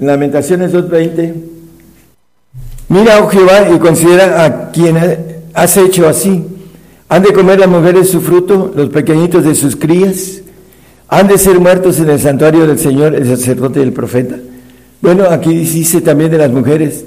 Lamentaciones 0.00 0.72
2.20. 0.72 1.49
Mira, 2.90 3.22
oh 3.22 3.28
Jehová, 3.28 3.70
y 3.72 3.78
considera 3.78 4.44
a 4.44 4.70
quien 4.72 4.96
has 5.54 5.76
hecho 5.76 6.08
así. 6.08 6.44
Han 7.08 7.22
de 7.22 7.32
comer 7.32 7.60
las 7.60 7.68
mujeres 7.68 8.10
su 8.10 8.20
fruto, 8.20 8.72
los 8.74 8.88
pequeñitos 8.88 9.44
de 9.44 9.54
sus 9.54 9.76
crías. 9.76 10.42
Han 11.06 11.28
de 11.28 11.38
ser 11.38 11.60
muertos 11.60 12.00
en 12.00 12.10
el 12.10 12.18
santuario 12.18 12.66
del 12.66 12.80
Señor, 12.80 13.14
el 13.14 13.28
sacerdote 13.28 13.78
y 13.78 13.84
el 13.84 13.92
profeta. 13.92 14.34
Bueno, 15.00 15.22
aquí 15.30 15.56
dice 15.56 16.00
también 16.00 16.32
de 16.32 16.38
las 16.38 16.50
mujeres. 16.50 17.04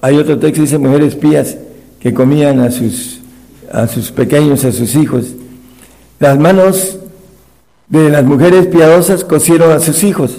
Hay 0.00 0.16
otro 0.16 0.36
texto 0.36 0.56
que 0.56 0.60
dice 0.62 0.78
mujeres 0.78 1.14
pías 1.14 1.58
que 2.00 2.12
comían 2.12 2.58
a 2.58 2.72
sus, 2.72 3.20
a 3.72 3.86
sus 3.86 4.10
pequeños, 4.10 4.64
a 4.64 4.72
sus 4.72 4.96
hijos. 4.96 5.26
Las 6.18 6.36
manos 6.40 6.98
de 7.88 8.10
las 8.10 8.24
mujeres 8.24 8.66
piadosas 8.66 9.22
cocieron 9.22 9.70
a 9.70 9.78
sus 9.78 10.02
hijos. 10.02 10.38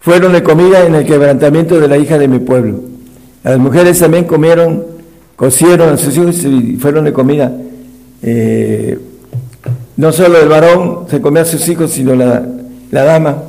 Fueron 0.00 0.34
de 0.34 0.42
comida 0.42 0.84
en 0.84 0.96
el 0.96 1.06
quebrantamiento 1.06 1.80
de 1.80 1.88
la 1.88 1.96
hija 1.96 2.18
de 2.18 2.28
mi 2.28 2.40
pueblo. 2.40 2.99
Las 3.42 3.58
mujeres 3.58 3.98
también 3.98 4.24
comieron, 4.24 4.84
cocieron 5.34 5.94
a 5.94 5.96
sus 5.96 6.16
hijos 6.16 6.44
y 6.44 6.76
fueron 6.76 7.04
de 7.06 7.12
comida. 7.12 7.52
Eh, 8.22 8.98
no 9.96 10.12
solo 10.12 10.38
el 10.40 10.48
varón 10.48 11.06
se 11.08 11.20
comía 11.20 11.42
a 11.42 11.46
sus 11.46 11.66
hijos, 11.68 11.90
sino 11.92 12.14
la, 12.14 12.46
la 12.90 13.04
dama. 13.04 13.42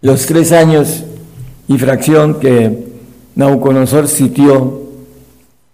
Los 0.00 0.24
tres 0.24 0.52
años 0.52 1.04
y 1.68 1.76
fracción 1.76 2.40
que 2.40 2.86
Nauconosor 3.34 4.08
sitió 4.08 4.82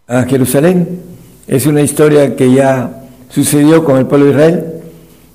a 0.09 0.25
Jerusalén. 0.25 1.01
Es 1.47 1.67
una 1.67 1.83
historia 1.83 2.35
que 2.35 2.53
ya 2.53 3.05
sucedió 3.29 3.85
con 3.85 3.99
el 3.99 4.07
pueblo 4.07 4.27
de 4.27 4.33
Israel. 4.33 4.65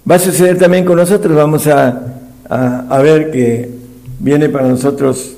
Va 0.10 0.16
a 0.16 0.20
suceder 0.20 0.58
también 0.58 0.84
con 0.84 0.98
nosotros. 0.98 1.38
Vamos 1.38 1.68
a, 1.68 2.02
a, 2.50 3.00
ver 3.02 3.32
que 3.32 3.70
viene 4.20 4.50
para 4.50 4.68
nosotros 4.68 5.36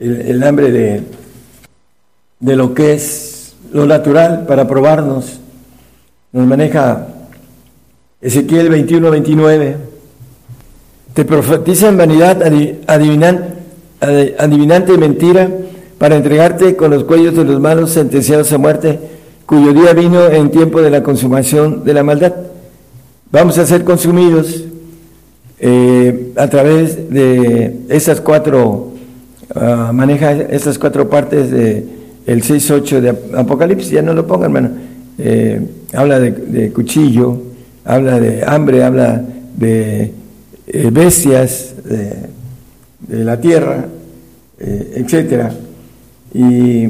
el 0.00 0.42
hambre 0.42 0.72
de, 0.72 1.02
de 2.40 2.56
lo 2.56 2.74
que 2.74 2.94
es 2.94 3.54
lo 3.72 3.86
natural 3.86 4.44
para 4.46 4.68
probarnos. 4.68 5.40
Nos 6.32 6.46
maneja 6.46 7.08
Ezequiel 8.20 8.68
21, 8.68 9.10
29. 9.10 9.76
Te 11.12 11.24
profetiza 11.24 11.88
en 11.88 11.96
vanidad 11.96 12.42
adivinante 12.42 13.54
y 14.92 14.98
mentira 14.98 15.48
para 15.98 16.16
entregarte 16.16 16.76
con 16.76 16.90
los 16.90 17.04
cuellos 17.04 17.36
de 17.36 17.44
los 17.44 17.60
malos 17.60 17.90
sentenciados 17.90 18.52
a 18.52 18.58
muerte, 18.58 18.98
cuyo 19.46 19.72
día 19.72 19.92
vino 19.92 20.26
en 20.26 20.50
tiempo 20.50 20.82
de 20.82 20.90
la 20.90 21.02
consumación 21.02 21.84
de 21.84 21.94
la 21.94 22.02
maldad. 22.02 22.34
Vamos 23.30 23.58
a 23.58 23.66
ser 23.66 23.84
consumidos 23.84 24.64
eh, 25.60 26.32
a 26.36 26.48
través 26.48 27.10
de 27.10 27.80
esas 27.88 28.20
cuatro, 28.20 28.92
ah, 29.54 29.92
maneja 29.94 30.32
esas 30.32 30.78
cuatro 30.78 31.08
partes 31.08 31.50
de 31.50 31.93
el 32.26 32.42
6.8 32.42 33.00
de 33.00 33.38
Apocalipsis, 33.38 33.90
ya 33.90 34.02
no 34.02 34.14
lo 34.14 34.26
pongan, 34.26 34.44
hermano. 34.44 34.70
Eh, 35.18 35.60
habla 35.92 36.18
de, 36.18 36.72
cuchillo, 36.72 37.40
habla 37.84 38.18
de 38.18 38.44
hambre, 38.44 38.82
habla 38.82 39.22
de 39.56 40.12
eh, 40.66 40.90
bestias 40.90 41.74
de, 41.84 43.24
la 43.24 43.40
tierra, 43.40 43.86
eh, 44.58 44.92
etcétera. 44.96 45.52
Y 46.32 46.88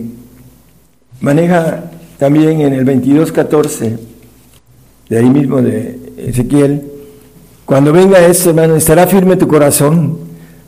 maneja 1.20 1.90
también 2.18 2.60
en 2.60 2.72
el 2.72 2.86
22.14, 2.86 3.98
de 5.08 5.18
ahí 5.18 5.28
mismo 5.28 5.60
de 5.60 5.98
Ezequiel, 6.16 6.82
cuando 7.64 7.92
venga 7.92 8.24
ese 8.24 8.50
hermano, 8.50 8.76
estará 8.76 9.06
firme 9.06 9.36
tu 9.36 9.48
corazón, 9.48 10.18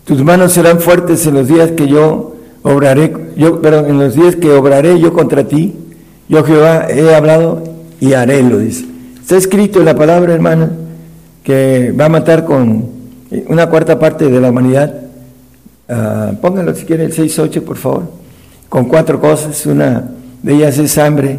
tus 0.05 0.23
manos 0.25 0.53
serán 0.53 0.81
fuertes 0.81 1.27
en 1.27 1.35
los 1.35 1.49
días 1.49 1.73
que 1.73 1.87
yo 1.87 2.36
obraré, 2.67 3.13
yo, 3.37 3.61
pero 3.61 3.87
en 3.87 3.99
los 3.99 4.15
días 4.15 4.35
que 4.37 4.51
obraré 4.51 4.99
yo 4.99 5.13
contra 5.13 5.45
ti, 5.45 5.75
yo 6.29 6.43
Jehová 6.43 6.87
he 6.91 7.15
hablado 7.15 7.63
y 8.01 8.13
haré, 8.13 8.43
lo 8.43 8.59
dice. 8.59 8.85
Está 9.21 9.37
escrito 9.37 9.79
en 9.79 9.85
la 9.85 9.95
palabra, 9.95 10.35
hermano, 10.35 10.71
que 11.45 11.93
va 11.99 12.07
a 12.07 12.09
matar 12.09 12.45
con 12.45 12.91
una 13.49 13.69
cuarta 13.69 13.99
parte 13.99 14.29
de 14.29 14.41
la 14.41 14.51
humanidad. 14.51 14.93
Uh, 15.89 16.35
póngalo 16.41 16.75
si 16.75 16.85
quiere 16.85 17.05
el 17.05 17.15
6.8, 17.15 17.63
por 17.63 17.77
favor. 17.77 18.03
Con 18.69 18.87
cuatro 18.87 19.21
cosas, 19.21 19.65
una 19.67 20.11
de 20.43 20.55
ellas 20.55 20.77
es 20.79 20.99
hambre. 20.99 21.39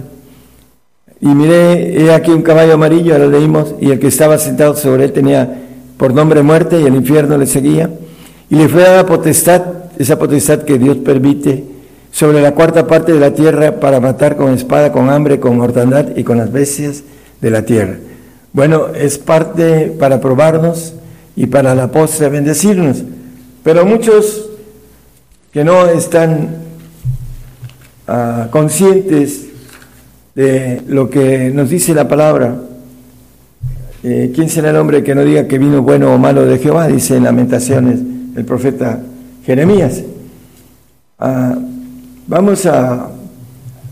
Y 1.20 1.28
miré, 1.28 2.02
he 2.02 2.14
aquí 2.14 2.32
un 2.32 2.42
caballo 2.42 2.74
amarillo, 2.76 3.18
lo 3.18 3.30
leímos, 3.30 3.76
y 3.82 3.92
el 3.92 4.00
que 4.00 4.08
estaba 4.08 4.38
sentado 4.38 4.76
sobre 4.76 5.06
él 5.06 5.12
tenía 5.12 5.64
por 5.98 6.14
nombre 6.14 6.42
muerte 6.42 6.80
y 6.80 6.86
el 6.86 6.96
infierno 6.96 7.38
le 7.38 7.48
seguía. 7.48 7.90
Y 8.50 8.56
le 8.56 8.70
fue 8.70 8.84
dada 8.84 9.06
potestad 9.06 9.62
esa 10.00 10.20
potestad 10.20 10.64
que 10.64 10.78
Dios 10.78 10.98
permite 10.98 11.64
sobre 12.12 12.42
la 12.42 12.54
cuarta 12.54 12.88
parte 12.88 13.14
de 13.14 13.20
la 13.20 13.34
tierra 13.34 13.80
para 13.80 14.00
matar 14.00 14.38
con 14.38 14.54
espada, 14.54 14.92
con 14.92 15.10
hambre, 15.10 15.40
con 15.40 15.58
mortandad 15.58 16.16
y 16.16 16.24
con 16.24 16.38
las 16.38 16.52
bestias 16.52 17.04
de 17.42 17.52
la 17.52 17.64
tierra. 17.64 17.98
Bueno, 18.54 18.88
es 18.96 19.18
parte 19.18 19.94
para 20.00 20.20
probarnos 20.20 20.94
y 21.36 21.46
para 21.48 21.76
la 21.76 21.92
postre 21.92 22.30
bendecirnos. 22.30 23.04
Pero 23.64 23.86
muchos 23.86 24.50
que 25.52 25.64
no 25.64 25.88
están 25.88 26.56
ah, 28.08 28.48
conscientes 28.50 29.46
de 30.34 30.82
lo 30.88 31.10
que 31.10 31.52
nos 31.54 31.70
dice 31.70 31.94
la 31.94 32.08
palabra, 32.08 32.62
eh, 34.04 34.32
¿quién 34.34 34.50
será 34.50 34.70
el 34.70 34.78
hombre 34.78 35.04
que 35.04 35.14
no 35.14 35.24
diga 35.24 35.48
que 35.48 35.58
vino 35.58 35.82
bueno 35.82 36.14
o 36.14 36.18
malo 36.18 36.46
de 36.46 36.58
Jehová? 36.60 36.88
Dice 36.88 37.18
en 37.18 37.24
Lamentaciones 37.24 38.00
el 38.36 38.46
profeta 38.46 39.02
Jeremías. 39.48 40.04
Ah, 41.18 41.56
vamos 42.28 42.66
a, 42.66 43.08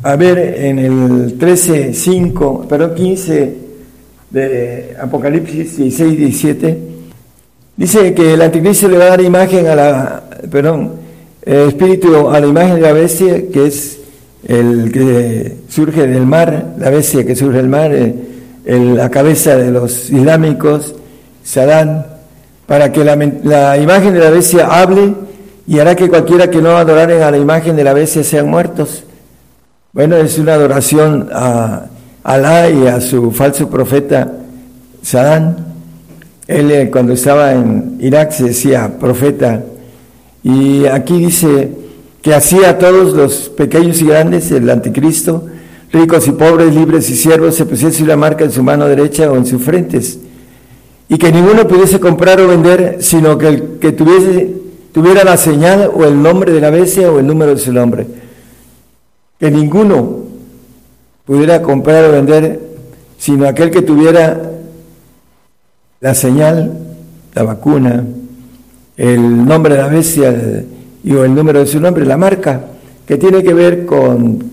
a, 0.03 0.15
ver 0.17 0.37
en 0.37 0.79
el 0.79 1.37
13, 1.39 1.93
5, 1.93 2.65
perdón, 2.67 2.93
15 2.93 3.55
de 4.31 4.97
Apocalipsis 5.01 5.77
16, 5.77 6.17
17. 6.17 6.77
Dice 7.77 8.13
que 8.13 8.33
el 8.33 8.41
anticristo 8.41 8.89
le 8.89 8.97
va 8.97 9.05
a 9.05 9.09
dar 9.11 9.21
imagen 9.21 9.67
a 9.67 9.75
la, 9.75 10.23
perdón, 10.51 10.95
espíritu 11.41 12.27
a 12.27 12.37
la 12.41 12.47
imagen 12.47 12.75
de 12.75 12.81
la 12.81 12.91
bestia, 12.91 13.49
que 13.49 13.67
es 13.67 13.99
el 14.45 14.91
que 14.91 15.55
surge 15.69 16.05
del 16.05 16.25
mar, 16.25 16.75
la 16.77 16.89
bestia 16.89 17.25
que 17.25 17.33
surge 17.33 17.57
del 17.59 17.69
mar, 17.69 17.93
eh, 17.93 18.13
la 18.65 19.09
cabeza 19.09 19.55
de 19.55 19.71
los 19.71 20.09
islámicos, 20.09 20.95
Sadán, 21.45 22.07
para 22.67 22.91
que 22.91 23.05
la 23.05 23.77
imagen 23.77 24.13
de 24.13 24.19
la 24.19 24.31
bestia 24.31 24.67
hable 24.67 25.23
y 25.67 25.79
hará 25.79 25.95
que 25.95 26.09
cualquiera 26.09 26.49
que 26.49 26.61
no 26.61 26.77
adoraren 26.77 27.21
a 27.23 27.31
la 27.31 27.37
imagen 27.37 27.75
de 27.75 27.83
la 27.83 27.93
bestia 27.93 28.23
sean 28.23 28.49
muertos. 28.49 29.03
Bueno, 29.93 30.15
es 30.17 30.37
una 30.37 30.53
adoración 30.53 31.29
a 31.31 31.85
Alá 32.23 32.69
y 32.69 32.87
a 32.87 32.99
su 33.01 33.31
falso 33.31 33.69
profeta 33.69 34.31
Sadán. 35.01 35.57
Él 36.47 36.71
eh, 36.71 36.89
cuando 36.91 37.13
estaba 37.13 37.53
en 37.53 37.97
Irak 37.99 38.31
se 38.31 38.45
decía 38.45 38.97
profeta. 38.99 39.63
Y 40.43 40.85
aquí 40.85 41.17
dice 41.17 41.71
que 42.21 42.33
hacía 42.33 42.71
a 42.71 42.77
todos 42.77 43.13
los 43.13 43.49
pequeños 43.49 44.01
y 44.01 44.07
grandes, 44.07 44.51
el 44.51 44.69
anticristo, 44.69 45.45
ricos 45.91 46.27
y 46.27 46.31
pobres, 46.31 46.73
libres 46.73 47.09
y 47.09 47.15
siervos, 47.15 47.55
se 47.55 47.65
pusiese 47.65 48.03
una 48.03 48.15
marca 48.15 48.43
en 48.43 48.51
su 48.51 48.63
mano 48.63 48.87
derecha 48.87 49.31
o 49.31 49.37
en 49.37 49.45
sus 49.45 49.61
frentes, 49.61 50.19
y 51.07 51.17
que 51.17 51.31
ninguno 51.31 51.67
pudiese 51.67 51.99
comprar 51.99 52.41
o 52.41 52.47
vender, 52.47 52.97
sino 52.99 53.37
que 53.37 53.47
el 53.47 53.63
que 53.79 53.91
tuviese, 53.91 54.55
tuviera 54.95 55.25
la 55.25 55.35
señal 55.35 55.91
o 55.93 56.05
el 56.05 56.23
nombre 56.23 56.53
de 56.53 56.61
la 56.61 56.69
bestia 56.69 57.11
o 57.11 57.19
el 57.19 57.27
número 57.27 57.53
de 57.53 57.59
su 57.59 57.73
nombre. 57.73 58.07
Que 59.37 59.51
ninguno 59.51 60.19
pudiera 61.25 61.61
comprar 61.61 62.05
o 62.05 62.13
vender, 62.13 62.61
sino 63.17 63.45
aquel 63.45 63.71
que 63.71 63.81
tuviera 63.81 64.53
la 65.99 66.15
señal, 66.15 66.77
la 67.33 67.43
vacuna, 67.43 68.05
el 68.95 69.45
nombre 69.45 69.75
de 69.75 69.81
la 69.81 69.89
bestia 69.89 70.29
o 70.29 71.23
el 71.25 71.35
número 71.35 71.59
de 71.59 71.67
su 71.67 71.81
nombre, 71.81 72.05
la 72.05 72.15
marca, 72.15 72.61
que 73.05 73.17
tiene 73.17 73.43
que 73.43 73.53
ver 73.53 73.85
con 73.85 74.49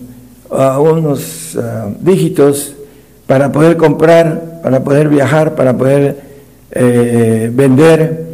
uh, 0.49 0.81
unos 0.81 1.55
uh, 1.55 1.95
dígitos 2.01 2.75
para 3.27 3.49
poder 3.49 3.77
comprar, 3.77 4.59
para 4.61 4.83
poder 4.83 5.07
viajar, 5.07 5.55
para 5.55 5.77
poder 5.77 6.17
eh, 6.69 7.49
vender. 7.53 8.32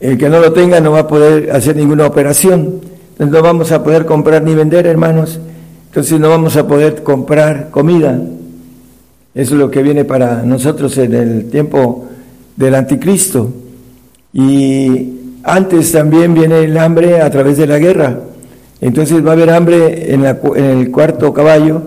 El 0.00 0.16
que 0.16 0.30
no 0.30 0.40
lo 0.40 0.52
tenga 0.52 0.80
no 0.80 0.92
va 0.92 1.00
a 1.00 1.06
poder 1.06 1.50
hacer 1.52 1.76
ninguna 1.76 2.06
operación. 2.06 2.80
Entonces 3.12 3.32
no 3.32 3.42
vamos 3.42 3.70
a 3.70 3.84
poder 3.84 4.06
comprar 4.06 4.42
ni 4.42 4.54
vender, 4.54 4.86
hermanos. 4.86 5.38
Entonces 5.88 6.18
no 6.18 6.30
vamos 6.30 6.56
a 6.56 6.66
poder 6.66 7.02
comprar 7.02 7.70
comida. 7.70 8.18
Eso 9.34 9.54
es 9.54 9.60
lo 9.60 9.70
que 9.70 9.82
viene 9.82 10.04
para 10.04 10.42
nosotros 10.42 10.96
en 10.98 11.14
el 11.14 11.50
tiempo 11.50 12.08
del 12.56 12.74
anticristo. 12.74 13.52
Y 14.32 15.20
antes 15.42 15.92
también 15.92 16.32
viene 16.32 16.60
el 16.60 16.78
hambre 16.78 17.20
a 17.20 17.30
través 17.30 17.58
de 17.58 17.66
la 17.66 17.78
guerra. 17.78 18.20
Entonces 18.80 19.24
va 19.24 19.30
a 19.30 19.32
haber 19.34 19.50
hambre 19.50 20.14
en, 20.14 20.24
el 20.24 20.90
cuarto 20.90 21.32
caballo, 21.34 21.82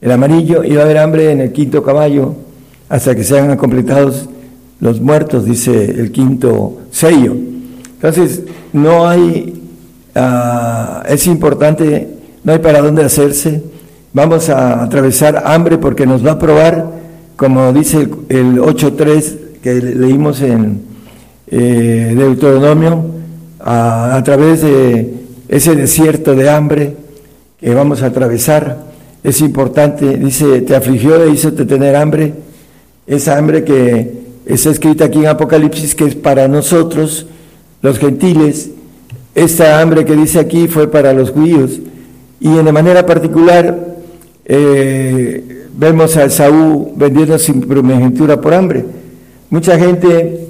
el 0.00 0.10
amarillo, 0.10 0.62
y 0.62 0.74
va 0.74 0.82
a 0.82 0.84
haber 0.84 0.98
hambre 0.98 1.30
en 1.30 1.40
el 1.40 1.52
quinto 1.52 1.82
caballo, 1.82 2.34
hasta 2.88 3.14
que 3.14 3.24
se 3.24 3.38
hagan 3.38 3.56
completados 3.56 4.28
los 4.80 5.00
muertos, 5.00 5.44
dice 5.46 5.84
el 5.84 6.12
quinto 6.12 6.77
sello. 6.90 7.34
Entonces, 7.94 8.42
no 8.72 9.08
hay, 9.08 9.62
ah, 10.14 11.02
es 11.08 11.26
importante, 11.26 12.08
no 12.44 12.52
hay 12.52 12.58
para 12.58 12.80
dónde 12.80 13.04
hacerse. 13.04 13.62
Vamos 14.12 14.48
a 14.48 14.82
atravesar 14.82 15.42
hambre 15.44 15.78
porque 15.78 16.06
nos 16.06 16.24
va 16.24 16.32
a 16.32 16.38
probar, 16.38 16.86
como 17.36 17.72
dice 17.72 17.98
el, 17.98 18.10
el 18.28 18.58
8.3 18.58 19.60
que 19.62 19.74
leímos 19.74 20.40
en 20.42 20.82
eh, 21.48 22.14
Deuteronomio, 22.16 23.04
a, 23.60 24.16
a 24.16 24.22
través 24.22 24.62
de 24.62 25.14
ese 25.48 25.74
desierto 25.74 26.34
de 26.34 26.48
hambre 26.48 26.96
que 27.60 27.74
vamos 27.74 28.02
a 28.02 28.06
atravesar. 28.06 28.86
Es 29.24 29.40
importante, 29.40 30.16
dice, 30.16 30.60
te 30.62 30.76
afligió 30.76 31.22
e 31.22 31.30
hizo 31.30 31.52
tener 31.52 31.96
hambre, 31.96 32.34
esa 33.06 33.36
hambre 33.36 33.64
que 33.64 34.27
está 34.48 34.70
escrita 34.70 35.04
aquí 35.04 35.18
en 35.18 35.26
Apocalipsis, 35.26 35.94
que 35.94 36.04
es 36.04 36.14
para 36.14 36.48
nosotros, 36.48 37.26
los 37.82 37.98
gentiles. 37.98 38.70
Esta 39.34 39.80
hambre 39.80 40.04
que 40.04 40.16
dice 40.16 40.40
aquí 40.40 40.68
fue 40.68 40.90
para 40.90 41.12
los 41.12 41.30
judíos. 41.30 41.78
Y 42.40 42.50
de 42.50 42.72
manera 42.72 43.04
particular, 43.06 43.96
eh, 44.44 45.66
vemos 45.76 46.16
a 46.16 46.28
Saúl 46.30 46.88
vendiendo 46.96 47.38
sin 47.38 47.60
primogenitura 47.60 48.40
por 48.40 48.54
hambre. 48.54 48.84
Mucha 49.50 49.78
gente 49.78 50.46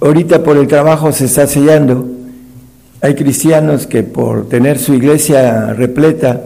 ahorita 0.00 0.42
por 0.42 0.56
el 0.56 0.66
trabajo 0.66 1.12
se 1.12 1.26
está 1.26 1.46
sellando. 1.46 2.06
Hay 3.00 3.14
cristianos 3.14 3.86
que 3.86 4.02
por 4.02 4.48
tener 4.48 4.78
su 4.78 4.94
iglesia 4.94 5.72
repleta 5.72 6.42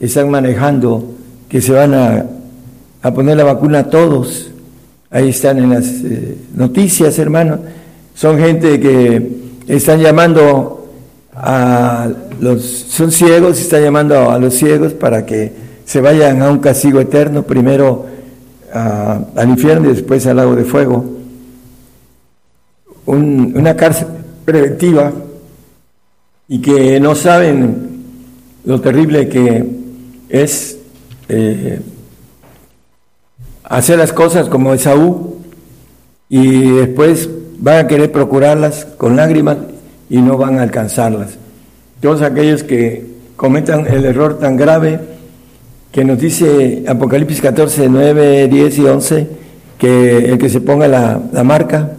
están 0.00 0.30
manejando 0.30 1.14
que 1.48 1.60
se 1.60 1.72
van 1.72 1.94
a, 1.94 2.26
poner 3.14 3.36
la 3.36 3.44
vacuna 3.44 3.80
a 3.80 3.90
todos. 3.90 4.50
Ahí 5.10 5.30
están 5.30 5.58
en 5.58 5.70
las 5.70 5.86
eh, 5.86 6.36
noticias, 6.54 7.18
hermano. 7.18 7.58
Son 8.14 8.38
gente 8.38 8.78
que 8.80 9.30
están 9.66 10.00
llamando 10.00 10.90
a 11.34 12.08
los, 12.40 12.62
son 12.62 13.12
ciegos, 13.12 13.60
están 13.60 13.82
llamando 13.82 14.30
a 14.30 14.38
los 14.38 14.54
ciegos 14.54 14.92
para 14.92 15.24
que 15.24 15.52
se 15.84 16.00
vayan 16.00 16.42
a 16.42 16.50
un 16.50 16.58
castigo 16.58 17.00
eterno, 17.00 17.42
primero 17.42 18.06
al 18.70 19.48
infierno 19.48 19.88
y 19.88 19.94
después 19.94 20.26
al 20.26 20.36
lago 20.36 20.54
de 20.54 20.64
fuego 20.64 21.18
una 23.08 23.74
cárcel 23.74 24.08
preventiva 24.44 25.12
y 26.46 26.60
que 26.60 27.00
no 27.00 27.14
saben 27.14 28.04
lo 28.64 28.80
terrible 28.80 29.28
que 29.28 29.64
es 30.28 30.78
eh, 31.28 31.80
hacer 33.68 33.98
las 33.98 34.12
cosas 34.12 34.48
como 34.48 34.74
Esaú 34.74 35.36
y 36.28 36.70
después 36.72 37.28
van 37.58 37.84
a 37.84 37.86
querer 37.86 38.12
procurarlas 38.12 38.86
con 38.96 39.16
lágrimas 39.16 39.58
y 40.10 40.18
no 40.18 40.36
van 40.36 40.58
a 40.58 40.62
alcanzarlas. 40.62 41.38
Todos 42.00 42.22
aquellos 42.22 42.62
que 42.62 43.06
cometan 43.36 43.86
el 43.86 44.04
error 44.04 44.38
tan 44.38 44.56
grave 44.56 45.00
que 45.92 46.04
nos 46.04 46.18
dice 46.18 46.84
Apocalipsis 46.86 47.40
14, 47.40 47.88
9, 47.88 48.48
10 48.48 48.78
y 48.78 48.84
11, 48.84 49.26
que 49.78 50.16
el 50.30 50.38
que 50.38 50.48
se 50.48 50.60
ponga 50.60 50.88
la, 50.88 51.20
la 51.32 51.44
marca 51.44 51.92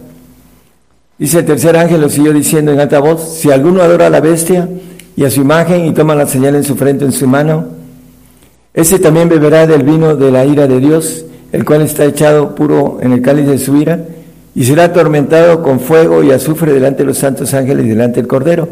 Dice 1.20 1.40
el 1.40 1.44
tercer 1.44 1.76
ángel, 1.76 2.00
lo 2.00 2.08
siguió 2.08 2.32
diciendo 2.32 2.72
en 2.72 2.80
alta 2.80 2.98
voz, 2.98 3.36
si 3.36 3.50
alguno 3.50 3.82
adora 3.82 4.06
a 4.06 4.10
la 4.10 4.20
bestia 4.20 4.66
y 5.14 5.24
a 5.24 5.30
su 5.30 5.42
imagen 5.42 5.84
y 5.84 5.92
toma 5.92 6.14
la 6.14 6.26
señal 6.26 6.54
en 6.54 6.64
su 6.64 6.76
frente, 6.76 7.04
en 7.04 7.12
su 7.12 7.28
mano, 7.28 7.66
ese 8.72 8.98
también 8.98 9.28
beberá 9.28 9.66
del 9.66 9.82
vino 9.82 10.16
de 10.16 10.30
la 10.30 10.46
ira 10.46 10.66
de 10.66 10.80
Dios, 10.80 11.26
el 11.52 11.64
cual 11.64 11.82
está 11.82 12.04
echado 12.04 12.54
puro 12.54 12.98
en 13.00 13.12
el 13.12 13.22
cáliz 13.22 13.46
de 13.46 13.58
su 13.58 13.76
ira, 13.76 14.04
y 14.54 14.64
será 14.64 14.84
atormentado 14.84 15.62
con 15.62 15.80
fuego 15.80 16.22
y 16.22 16.30
azufre 16.32 16.72
delante 16.72 17.02
de 17.02 17.06
los 17.06 17.18
santos 17.18 17.54
ángeles 17.54 17.86
y 17.86 17.90
delante 17.90 18.20
del 18.20 18.28
Cordero. 18.28 18.68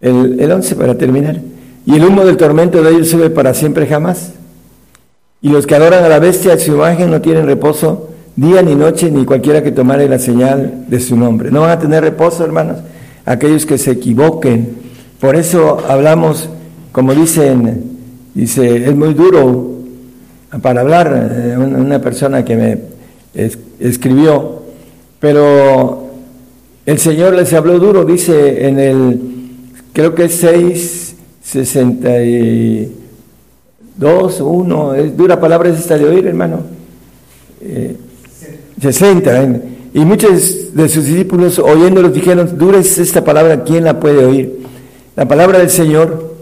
El, 0.00 0.40
el 0.40 0.50
once 0.50 0.74
para 0.74 0.96
terminar. 0.96 1.40
Y 1.86 1.94
el 1.94 2.04
humo 2.04 2.24
del 2.24 2.36
tormento 2.36 2.82
de 2.82 2.90
ellos 2.90 3.08
sube 3.08 3.30
para 3.30 3.54
siempre 3.54 3.86
jamás. 3.86 4.32
Y 5.40 5.50
los 5.50 5.66
que 5.66 5.76
adoran 5.76 6.02
a 6.02 6.08
la 6.08 6.18
bestia 6.18 6.54
a 6.54 6.58
su 6.58 6.72
imagen 6.72 7.10
no 7.10 7.20
tienen 7.20 7.46
reposo 7.46 8.10
día 8.36 8.60
ni 8.62 8.74
noche, 8.74 9.10
ni 9.10 9.24
cualquiera 9.24 9.62
que 9.62 9.72
tomare 9.72 10.08
la 10.08 10.18
señal 10.18 10.84
de 10.88 11.00
su 11.00 11.16
nombre. 11.16 11.50
No 11.50 11.62
van 11.62 11.70
a 11.70 11.78
tener 11.78 12.02
reposo, 12.02 12.44
hermanos, 12.44 12.78
aquellos 13.24 13.64
que 13.64 13.78
se 13.78 13.92
equivoquen. 13.92 14.76
Por 15.20 15.36
eso 15.36 15.78
hablamos, 15.88 16.48
como 16.92 17.14
dicen, 17.14 17.84
dice, 18.34 18.88
es 18.88 18.94
muy 18.94 19.14
duro 19.14 19.75
para 20.62 20.80
hablar, 20.80 21.30
eh, 21.32 21.56
una 21.58 22.00
persona 22.00 22.44
que 22.44 22.56
me 22.56 22.78
escribió, 23.78 24.62
pero 25.20 26.08
el 26.86 26.98
Señor 26.98 27.34
les 27.34 27.52
habló 27.52 27.78
duro, 27.78 28.04
dice 28.04 28.66
en 28.68 28.78
el, 28.78 29.20
creo 29.92 30.14
que 30.14 30.24
es 30.26 30.36
6, 30.36 31.16
62, 31.42 34.40
1, 34.40 34.94
es 34.94 35.16
dura 35.16 35.40
palabra 35.40 35.70
esta 35.70 35.98
de 35.98 36.04
oír, 36.04 36.24
hermano. 36.26 36.60
Eh, 37.60 37.96
60. 38.80 39.60
Y 39.94 40.00
muchos 40.00 40.74
de 40.74 40.88
sus 40.88 41.06
discípulos 41.06 41.58
oyéndolos 41.58 42.12
dijeron, 42.12 42.58
dura 42.58 42.78
es 42.78 42.98
esta 42.98 43.24
palabra, 43.24 43.64
¿quién 43.64 43.82
la 43.84 43.98
puede 43.98 44.24
oír? 44.24 44.58
La 45.16 45.26
palabra 45.26 45.58
del 45.58 45.70
Señor 45.70 46.36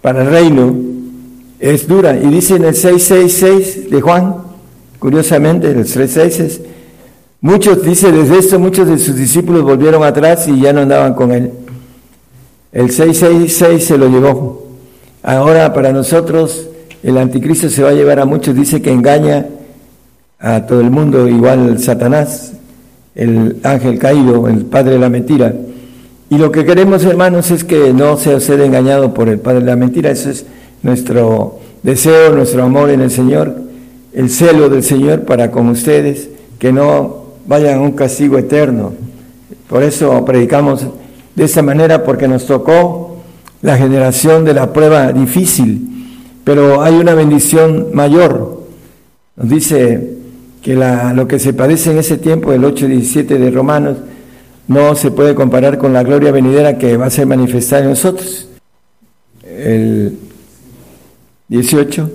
para 0.00 0.22
el 0.22 0.30
reino 0.30 0.91
es 1.62 1.86
dura. 1.86 2.18
Y 2.18 2.26
dice 2.26 2.56
en 2.56 2.64
el 2.64 2.74
666 2.74 3.88
de 3.90 4.00
Juan, 4.00 4.34
curiosamente, 4.98 5.72
los 5.72 5.92
tres 5.92 6.10
seises, 6.10 6.60
muchos, 7.40 7.82
dice 7.82 8.10
desde 8.10 8.38
esto, 8.38 8.58
muchos 8.58 8.88
de 8.88 8.98
sus 8.98 9.16
discípulos 9.16 9.62
volvieron 9.62 10.02
atrás 10.02 10.48
y 10.48 10.60
ya 10.60 10.72
no 10.72 10.80
andaban 10.80 11.14
con 11.14 11.30
él. 11.30 11.52
El 12.72 12.90
666 12.90 13.84
se 13.84 13.96
lo 13.96 14.08
llevó. 14.08 14.66
Ahora 15.22 15.72
para 15.72 15.92
nosotros 15.92 16.68
el 17.04 17.16
anticristo 17.16 17.68
se 17.68 17.82
va 17.82 17.90
a 17.90 17.94
llevar 17.94 18.18
a 18.18 18.24
muchos, 18.24 18.56
dice 18.56 18.82
que 18.82 18.90
engaña 18.90 19.46
a 20.40 20.66
todo 20.66 20.80
el 20.80 20.90
mundo, 20.90 21.28
igual 21.28 21.78
Satanás, 21.78 22.54
el 23.14 23.58
ángel 23.62 24.00
caído, 24.00 24.48
el 24.48 24.64
padre 24.64 24.94
de 24.94 24.98
la 24.98 25.08
mentira. 25.08 25.54
Y 26.28 26.38
lo 26.38 26.50
que 26.50 26.64
queremos, 26.64 27.04
hermanos, 27.04 27.52
es 27.52 27.62
que 27.62 27.92
no 27.92 28.16
sea 28.16 28.40
ser 28.40 28.60
engañado 28.62 29.14
por 29.14 29.28
el 29.28 29.38
padre 29.38 29.60
de 29.60 29.66
la 29.66 29.76
mentira. 29.76 30.10
Eso 30.10 30.30
es 30.30 30.44
nuestro 30.82 31.58
deseo, 31.82 32.34
nuestro 32.34 32.62
amor 32.62 32.90
en 32.90 33.00
el 33.00 33.10
Señor, 33.10 33.54
el 34.12 34.30
celo 34.30 34.68
del 34.68 34.82
Señor 34.82 35.22
para 35.24 35.50
con 35.50 35.68
ustedes, 35.68 36.28
que 36.58 36.72
no 36.72 37.24
vayan 37.46 37.78
a 37.78 37.82
un 37.82 37.92
castigo 37.92 38.38
eterno. 38.38 38.92
Por 39.68 39.82
eso 39.82 40.24
predicamos 40.24 40.86
de 41.34 41.44
esta 41.44 41.62
manera, 41.62 42.04
porque 42.04 42.28
nos 42.28 42.46
tocó 42.46 43.16
la 43.62 43.78
generación 43.78 44.44
de 44.44 44.54
la 44.54 44.72
prueba 44.72 45.12
difícil, 45.12 45.88
pero 46.44 46.82
hay 46.82 46.94
una 46.94 47.14
bendición 47.14 47.88
mayor. 47.92 48.62
Nos 49.36 49.48
dice 49.48 50.18
que 50.60 50.74
la, 50.74 51.14
lo 51.14 51.26
que 51.26 51.38
se 51.38 51.52
padece 51.52 51.90
en 51.90 51.98
ese 51.98 52.18
tiempo, 52.18 52.52
el 52.52 52.64
8 52.64 52.86
y 52.86 52.88
17 52.88 53.38
de 53.38 53.50
Romanos, 53.50 53.96
no 54.68 54.94
se 54.94 55.10
puede 55.10 55.34
comparar 55.34 55.78
con 55.78 55.92
la 55.92 56.02
gloria 56.02 56.30
venidera 56.30 56.78
que 56.78 56.96
va 56.96 57.06
a 57.06 57.10
ser 57.10 57.26
manifestada 57.26 57.82
en 57.82 57.90
nosotros. 57.90 58.48
el 59.44 60.16
18. 61.52 62.10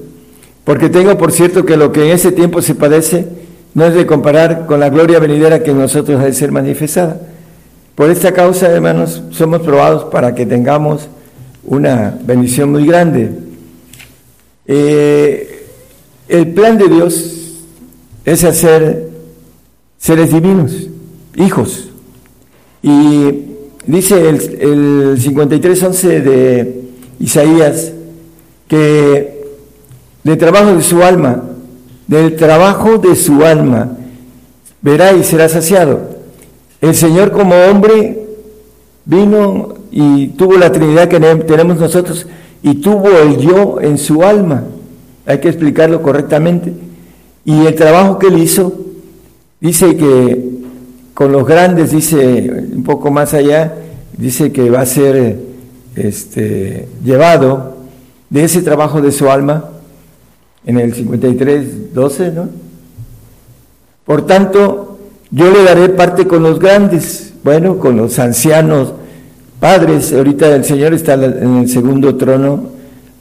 Porque 0.64 0.90
tengo 0.90 1.18
por 1.18 1.32
cierto 1.32 1.64
que 1.66 1.78
lo 1.78 1.92
que 1.92 2.06
en 2.06 2.12
ese 2.12 2.32
tiempo 2.32 2.62
se 2.62 2.76
padece 2.76 3.28
no 3.74 3.86
es 3.86 3.94
de 3.94 4.08
comparar 4.08 4.66
con 4.66 4.80
la 4.80 4.90
gloria 4.90 5.20
venidera 5.20 5.62
que 5.62 5.72
en 5.72 5.78
nosotros 5.78 6.20
ha 6.20 6.26
de 6.26 6.34
ser 6.34 6.52
manifestada. 6.52 7.22
Por 7.94 8.10
esta 8.10 8.34
causa, 8.34 8.68
hermanos, 8.70 9.22
somos 9.30 9.62
probados 9.62 10.06
para 10.06 10.34
que 10.34 10.46
tengamos 10.46 11.08
una 11.64 12.18
bendición 12.24 12.72
muy 12.72 12.86
grande. 12.86 13.32
Eh, 14.66 15.66
el 16.28 16.48
plan 16.54 16.78
de 16.78 16.88
Dios 16.88 17.62
es 18.26 18.44
hacer 18.44 19.10
seres 20.00 20.32
divinos, 20.32 20.88
hijos. 21.36 21.90
Y 22.82 23.46
dice 23.86 24.30
el, 24.30 24.36
el 24.60 25.22
53.11 25.22 26.22
de 26.24 26.82
Isaías 27.20 27.92
que 28.68 29.46
del 30.24 30.38
trabajo 30.38 30.76
de 30.76 30.84
su 30.84 31.04
alma, 31.04 31.44
del 32.08 32.36
trabajo 32.36 32.98
de 32.98 33.16
su 33.16 33.44
alma, 33.46 33.98
verá 34.82 35.14
y 35.14 35.24
será 35.24 35.50
saciado. 35.50 36.02
El 36.82 36.96
Señor 36.96 37.32
como 37.32 37.56
hombre 37.56 38.24
vino 39.06 39.76
y 39.92 40.28
tuvo 40.30 40.58
la 40.58 40.72
Trinidad 40.72 41.08
que 41.08 41.20
tenemos 41.20 41.80
nosotros 41.80 42.28
y 42.62 42.76
tuvo 42.76 43.10
el 43.10 43.38
yo 43.38 43.80
en 43.82 43.98
su 43.98 44.24
alma. 44.24 44.64
Hay 45.26 45.40
que 45.40 45.50
explicarlo 45.50 46.02
correctamente. 46.02 46.74
Y 47.46 47.66
el 47.66 47.76
trabajo 47.76 48.20
que 48.20 48.28
él 48.28 48.40
hizo, 48.40 48.74
dice 49.62 49.96
que 49.96 50.58
con 51.14 51.32
los 51.32 51.48
grandes, 51.48 51.92
dice 51.92 52.68
un 52.76 52.84
poco 52.84 53.10
más 53.12 53.34
allá, 53.34 53.74
dice 54.18 54.52
que 54.52 54.70
va 54.70 54.82
a 54.82 54.86
ser 54.86 55.40
este, 55.96 56.88
llevado 57.04 57.77
de 58.30 58.44
ese 58.44 58.62
trabajo 58.62 59.02
de 59.02 59.12
su 59.12 59.30
alma 59.30 59.70
en 60.66 60.80
el 60.80 60.94
53, 60.94 61.94
12, 61.94 62.32
¿no? 62.32 62.50
Por 64.06 64.26
tanto, 64.26 65.00
yo 65.32 65.52
le 65.52 65.64
daré 65.64 65.90
parte 65.90 66.28
con 66.28 66.44
los 66.44 66.60
grandes, 66.60 67.34
bueno, 67.44 67.78
con 67.78 67.98
los 67.98 68.20
ancianos, 68.20 68.94
padres. 69.60 70.14
Ahorita 70.14 70.56
el 70.56 70.64
Señor 70.64 70.94
está 70.94 71.16
en 71.16 71.58
el 71.58 71.70
segundo 71.70 72.16
trono 72.16 72.70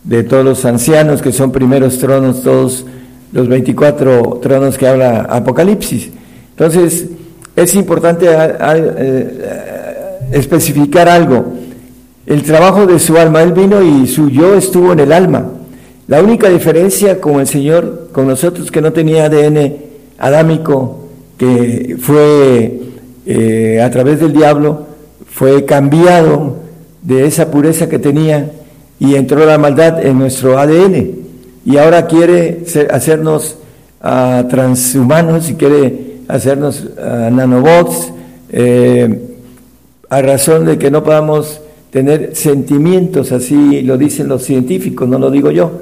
de 0.04 0.22
todos 0.22 0.44
los 0.44 0.64
ancianos, 0.64 1.22
que 1.22 1.32
son 1.32 1.50
primeros 1.50 1.98
tronos, 1.98 2.42
todos 2.42 2.86
los 3.32 3.48
24 3.48 4.38
tronos 4.40 4.78
que 4.78 4.86
habla 4.86 5.22
Apocalipsis. 5.22 6.10
Entonces, 6.50 7.06
es 7.56 7.74
importante 7.74 8.26
eh, 8.28 10.28
especificar 10.32 11.08
algo. 11.08 11.65
El 12.26 12.42
trabajo 12.42 12.86
de 12.86 12.98
su 12.98 13.16
alma, 13.16 13.42
él 13.42 13.52
vino 13.52 13.80
y 13.82 14.08
su 14.08 14.28
yo 14.28 14.56
estuvo 14.56 14.92
en 14.92 14.98
el 14.98 15.12
alma. 15.12 15.48
La 16.08 16.20
única 16.20 16.48
diferencia 16.48 17.20
con 17.20 17.38
el 17.38 17.46
Señor, 17.46 18.08
con 18.12 18.26
nosotros 18.26 18.72
que 18.72 18.80
no 18.80 18.92
tenía 18.92 19.26
ADN 19.26 19.76
adámico, 20.18 21.06
que 21.38 21.96
fue 22.00 22.80
eh, 23.26 23.80
a 23.80 23.90
través 23.90 24.18
del 24.18 24.32
diablo, 24.32 24.86
fue 25.30 25.64
cambiado 25.64 26.56
de 27.02 27.26
esa 27.26 27.50
pureza 27.50 27.88
que 27.88 28.00
tenía 28.00 28.50
y 28.98 29.14
entró 29.14 29.46
la 29.46 29.58
maldad 29.58 30.04
en 30.04 30.18
nuestro 30.18 30.58
ADN. 30.58 31.10
Y 31.64 31.76
ahora 31.76 32.06
quiere 32.06 32.64
hacernos 32.90 33.56
ah, 34.02 34.44
transhumanos 34.50 35.48
y 35.48 35.54
quiere 35.54 36.16
hacernos 36.26 36.88
ah, 37.00 37.28
nanobots 37.30 38.12
eh, 38.50 39.20
a 40.08 40.22
razón 40.22 40.64
de 40.64 40.78
que 40.78 40.90
no 40.90 41.04
podamos 41.04 41.60
tener 41.90 42.34
sentimientos, 42.34 43.32
así 43.32 43.82
lo 43.82 43.96
dicen 43.96 44.28
los 44.28 44.42
científicos, 44.42 45.08
no 45.08 45.18
lo 45.18 45.30
digo 45.30 45.50
yo 45.50 45.72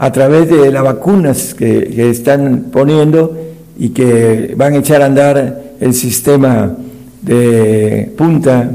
a 0.00 0.10
través 0.12 0.48
de 0.48 0.72
las 0.72 0.82
vacunas 0.82 1.52
que, 1.52 2.10
están 2.10 2.68
poniendo 2.72 3.36
y 3.78 3.90
que 3.90 4.54
van 4.56 4.72
a 4.72 4.76
echar 4.78 5.02
a 5.02 5.06
andar 5.06 5.62
el 5.78 5.92
sistema 5.92 6.74
de 7.20 8.10
punta 8.16 8.70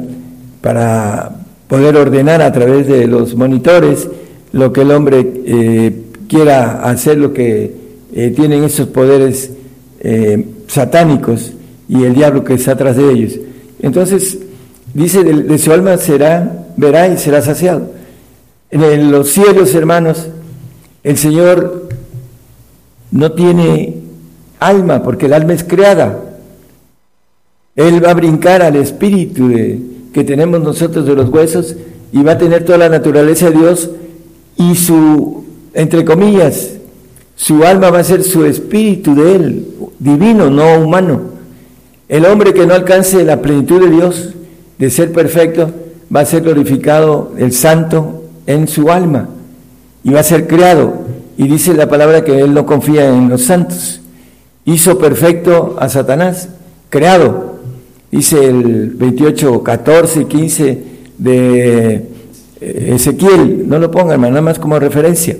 para 0.61 1.31
poder 1.67 1.95
ordenar 1.97 2.43
a 2.43 2.51
través 2.53 2.85
de 2.85 3.07
los 3.07 3.35
monitores 3.35 4.07
lo 4.51 4.71
que 4.71 4.81
el 4.81 4.91
hombre 4.91 5.27
eh, 5.47 6.01
quiera 6.29 6.83
hacer, 6.83 7.17
lo 7.17 7.33
que 7.33 7.73
eh, 8.13 8.29
tienen 8.35 8.63
esos 8.63 8.89
poderes 8.89 9.49
eh, 10.01 10.45
satánicos 10.67 11.53
y 11.89 12.03
el 12.03 12.13
diablo 12.13 12.43
que 12.43 12.53
está 12.53 12.73
atrás 12.73 12.97
de 12.97 13.11
ellos. 13.11 13.33
Entonces, 13.81 14.37
dice, 14.95 15.23
de, 15.23 15.57
su 15.59 15.71
alma 15.71 15.97
será, 15.97 16.65
verá 16.77 17.07
y 17.07 17.17
será 17.17 17.41
saciado. 17.41 17.91
En 18.71 19.11
los 19.11 19.29
cielos, 19.29 19.75
hermanos, 19.75 20.27
el 21.03 21.17
Señor 21.17 21.89
no 23.11 23.31
tiene 23.33 24.01
alma 24.59 25.03
porque 25.03 25.27
el 25.27 25.33
alma 25.33 25.53
es 25.53 25.63
creada. 25.63 26.19
Él 27.75 28.03
va 28.03 28.11
a 28.11 28.15
brincar 28.15 28.61
al 28.63 28.75
espíritu 28.77 29.49
que 30.13 30.23
tenemos 30.23 30.61
nosotros 30.61 31.05
de 31.05 31.13
los 31.13 31.29
huesos 31.29 31.75
y 32.11 32.23
va 32.23 32.33
a 32.33 32.37
tener 32.37 32.63
toda 32.63 32.77
la 32.77 32.89
naturaleza 32.89 33.49
de 33.49 33.57
Dios 33.57 33.89
y 34.57 34.75
su, 34.75 35.43
entre 35.73 36.05
comillas, 36.05 36.71
su 37.35 37.63
alma 37.65 37.89
va 37.89 37.99
a 37.99 38.03
ser 38.03 38.23
su 38.23 38.45
espíritu 38.45 39.13
de 39.13 39.35
Él, 39.35 39.67
divino, 39.99 40.49
no 40.49 40.79
humano. 40.79 41.21
El 42.07 42.25
hombre 42.25 42.53
que 42.53 42.65
no 42.65 42.73
alcance 42.73 43.25
la 43.25 43.41
plenitud 43.41 43.83
de 43.83 43.89
Dios, 43.89 44.34
de 44.77 44.89
ser 44.89 45.11
perfecto, 45.11 45.71
va 46.13 46.21
a 46.21 46.25
ser 46.25 46.43
glorificado 46.43 47.33
el 47.37 47.51
santo 47.53 48.23
en 48.45 48.67
su 48.67 48.91
alma 48.91 49.29
y 50.03 50.11
va 50.11 50.19
a 50.19 50.23
ser 50.23 50.47
creado. 50.47 50.93
Y 51.37 51.47
dice 51.47 51.73
la 51.73 51.89
palabra 51.89 52.23
que 52.23 52.39
él 52.39 52.53
no 52.53 52.65
confía 52.65 53.09
en 53.09 53.29
los 53.29 53.43
santos. 53.43 54.01
Hizo 54.65 54.97
perfecto 54.97 55.75
a 55.79 55.89
Satanás, 55.89 56.49
creado. 56.89 57.55
Dice 58.11 58.45
el 58.45 58.91
28, 58.91 59.61
14, 59.63 60.25
15 60.25 60.83
de 61.17 61.95
eh, 62.61 62.93
Ezequiel, 62.95 63.67
no 63.67 63.79
lo 63.79 63.91
pongan, 63.91 64.21
nada 64.21 64.41
más 64.41 64.59
como 64.59 64.79
referencia. 64.79 65.35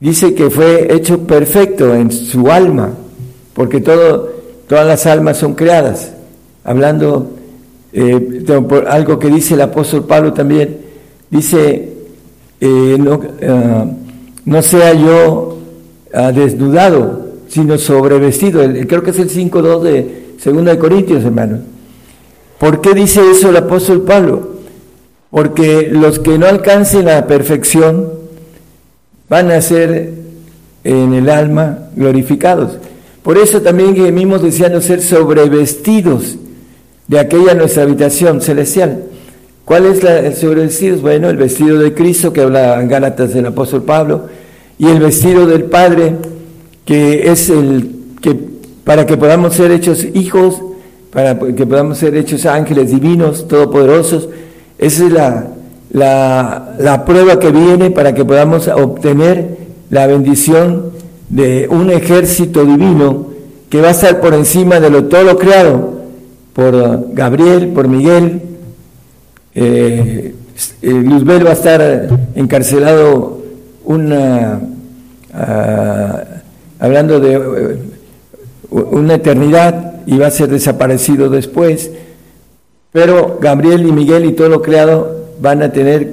Dice 0.00 0.34
que 0.34 0.50
fue 0.50 0.94
hecho 0.94 1.26
perfecto 1.26 1.94
en 1.94 2.12
su 2.12 2.50
alma, 2.50 2.92
porque 3.54 3.80
todo, 3.80 4.30
todas 4.68 4.86
las 4.86 5.06
almas 5.06 5.38
son 5.38 5.54
creadas. 5.54 6.12
Hablando 6.62 7.37
eh, 7.92 8.44
algo 8.88 9.18
que 9.18 9.28
dice 9.28 9.54
el 9.54 9.62
apóstol 9.62 10.04
Pablo 10.04 10.32
también, 10.32 10.78
dice 11.30 11.92
eh, 12.60 12.96
no, 12.98 13.20
ah, 13.42 13.86
no, 14.44 14.62
sea 14.62 14.92
yo 14.94 15.58
ah, 16.12 16.32
desnudado, 16.32 17.28
sino 17.48 17.78
sobrevestido. 17.78 18.62
creo 18.86 19.02
que 19.02 19.10
es 19.10 19.18
el 19.18 19.30
5.2 19.30 19.82
de 19.82 20.28
2 20.44 20.64
de 20.64 20.78
Corintios, 20.78 21.24
hermano. 21.24 21.60
¿Por 22.58 22.80
qué 22.80 22.94
dice 22.94 23.20
eso 23.30 23.50
el 23.50 23.56
apóstol 23.56 24.02
Pablo? 24.02 24.58
Porque 25.30 25.88
los 25.92 26.18
que 26.18 26.38
no 26.38 26.46
alcancen 26.46 27.04
la 27.04 27.26
perfección 27.26 28.12
van 29.28 29.50
a 29.50 29.60
ser 29.60 30.14
en 30.84 31.14
el 31.14 31.28
alma 31.30 31.90
glorificados. 31.94 32.78
Por 33.22 33.38
eso 33.38 33.60
también 33.62 33.94
gemimos 33.94 34.42
deseando 34.42 34.80
ser 34.80 35.02
sobrevestidos 35.02 36.36
de 37.08 37.18
aquella 37.18 37.54
nuestra 37.54 37.82
habitación 37.82 38.40
celestial. 38.40 39.02
¿Cuál 39.64 39.86
es 39.86 40.04
el 40.04 40.34
sobrevestido? 40.34 40.98
Bueno, 40.98 41.28
el 41.28 41.36
vestido 41.36 41.78
de 41.78 41.92
Cristo 41.92 42.32
que 42.32 42.42
habla 42.42 42.80
en 42.80 42.88
Gálatas 42.88 43.34
del 43.34 43.46
apóstol 43.46 43.82
Pablo 43.82 44.26
y 44.78 44.86
el 44.86 45.00
vestido 45.00 45.46
del 45.46 45.64
Padre 45.64 46.14
que 46.84 47.30
es 47.30 47.50
el 47.50 47.90
que 48.22 48.34
para 48.84 49.04
que 49.04 49.18
podamos 49.18 49.54
ser 49.54 49.70
hechos 49.70 50.06
hijos, 50.14 50.62
para 51.12 51.38
que 51.38 51.66
podamos 51.66 51.98
ser 51.98 52.16
hechos 52.16 52.46
ángeles 52.46 52.90
divinos, 52.90 53.46
todopoderosos. 53.46 54.30
Esa 54.78 55.04
es 55.04 55.12
la, 55.12 55.48
la, 55.90 56.74
la 56.78 57.04
prueba 57.04 57.38
que 57.38 57.50
viene 57.50 57.90
para 57.90 58.14
que 58.14 58.24
podamos 58.24 58.68
obtener 58.68 59.58
la 59.90 60.06
bendición 60.06 60.92
de 61.28 61.68
un 61.70 61.90
ejército 61.90 62.64
divino 62.64 63.26
que 63.68 63.82
va 63.82 63.88
a 63.88 63.90
estar 63.90 64.22
por 64.22 64.32
encima 64.32 64.80
de 64.80 64.88
lo, 64.88 65.04
todo 65.04 65.24
lo 65.24 65.36
creado, 65.36 65.97
por 66.58 67.14
Gabriel, 67.14 67.68
por 67.68 67.86
Miguel, 67.86 68.42
eh, 69.54 70.34
eh, 70.82 70.90
Luzbel 70.90 71.46
va 71.46 71.50
a 71.50 71.52
estar 71.52 72.08
encarcelado 72.34 73.44
una, 73.84 74.60
ah, 75.32 76.24
hablando 76.80 77.20
de 77.20 77.34
eh, 77.34 77.78
una 78.72 79.14
eternidad 79.14 80.04
y 80.04 80.18
va 80.18 80.26
a 80.26 80.30
ser 80.32 80.48
desaparecido 80.48 81.28
después, 81.28 81.92
pero 82.90 83.38
Gabriel 83.40 83.86
y 83.86 83.92
Miguel 83.92 84.24
y 84.24 84.32
todo 84.32 84.48
lo 84.48 84.60
creado 84.60 85.26
van 85.40 85.62
a 85.62 85.70
tener 85.70 86.12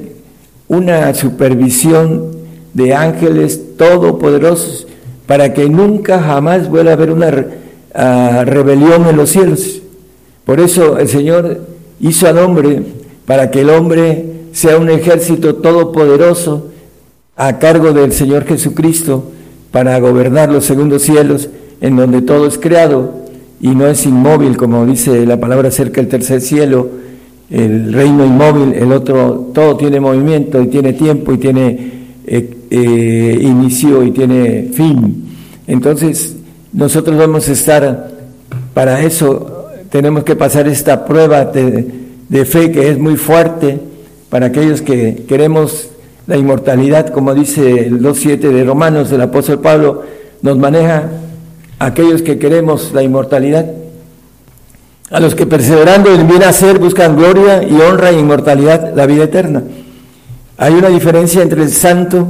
una 0.67 1.11
supervisión 1.15 2.35
de 2.75 2.93
ángeles 2.93 3.75
todopoderosos 3.77 4.85
para 5.25 5.55
que 5.55 5.67
nunca 5.67 6.21
jamás 6.21 6.69
vuelva 6.69 6.91
a 6.91 6.93
haber 6.93 7.09
una 7.09 7.47
ah, 7.95 8.43
rebelión 8.45 9.07
en 9.07 9.17
los 9.17 9.31
cielos. 9.31 9.81
Por 10.45 10.59
eso 10.59 10.97
el 10.97 11.07
Señor 11.07 11.61
hizo 11.99 12.27
al 12.27 12.37
hombre 12.37 12.81
para 13.25 13.49
que 13.49 13.61
el 13.61 13.69
hombre 13.69 14.25
sea 14.51 14.77
un 14.77 14.89
ejército 14.89 15.55
todopoderoso 15.55 16.69
a 17.35 17.59
cargo 17.59 17.91
del 17.91 18.13
Señor 18.13 18.45
Jesucristo 18.45 19.31
para 19.71 19.99
gobernar 19.99 20.51
los 20.51 20.63
segundos 20.65 21.01
cielos, 21.01 21.49
en 21.81 21.97
donde 21.97 22.21
todo 22.21 22.47
es 22.47 22.57
creado 22.57 23.25
y 23.59 23.69
no 23.69 23.87
es 23.87 24.05
inmóvil, 24.05 24.55
como 24.55 24.85
dice 24.85 25.25
la 25.25 25.39
palabra 25.39 25.69
acerca 25.69 25.99
del 25.99 26.09
tercer 26.09 26.39
cielo, 26.39 26.89
el 27.49 27.91
reino 27.91 28.25
inmóvil, 28.25 28.73
el 28.73 28.91
otro, 28.91 29.51
todo 29.53 29.75
tiene 29.75 29.99
movimiento 29.99 30.61
y 30.61 30.67
tiene 30.67 30.93
tiempo 30.93 31.33
y 31.33 31.37
tiene 31.37 31.91
eh, 32.25 32.57
eh, 32.69 33.39
inicio 33.41 34.03
y 34.03 34.11
tiene 34.11 34.69
fin. 34.73 35.25
Entonces, 35.67 36.35
nosotros 36.71 37.17
vamos 37.17 37.47
a 37.49 37.51
estar, 37.51 38.11
para 38.73 39.01
eso 39.01 39.54
tenemos 39.95 40.25
que 40.25 40.35
pasar 40.35 40.67
esta 40.67 41.05
prueba 41.05 41.45
de, 41.45 42.43
fe 42.43 42.69
que 42.69 42.89
es 42.89 42.99
muy 42.99 43.15
fuerte 43.15 43.79
para 44.29 44.47
aquellos 44.47 44.81
que 44.81 45.23
queremos 45.25 45.87
la 46.27 46.35
inmortalidad, 46.35 47.11
como 47.11 47.33
dice 47.33 47.85
el 47.87 48.01
2.7 48.01 48.39
de 48.39 48.65
Romanos 48.65 49.09
del 49.09 49.21
apóstol 49.21 49.61
Pablo, 49.61 50.03
nos 50.41 50.57
maneja 50.57 51.03
aquellos 51.79 52.21
que 52.23 52.37
queremos 52.37 52.91
la 52.91 53.03
inmortalidad, 53.03 53.67
a 55.11 55.21
los 55.21 55.33
que 55.33 55.45
perseverando 55.45 56.13
en 56.13 56.27
bien 56.27 56.43
hacer 56.43 56.77
buscan 56.77 57.15
gloria 57.15 57.63
y 57.63 57.79
honra 57.79 58.09
e 58.09 58.19
inmortalidad, 58.19 58.93
la 58.93 59.05
vida 59.05 59.23
eterna. 59.23 59.63
Hay 60.57 60.73
una 60.73 60.89
diferencia 60.89 61.41
entre 61.41 61.63
el 61.63 61.69
santo 61.69 62.27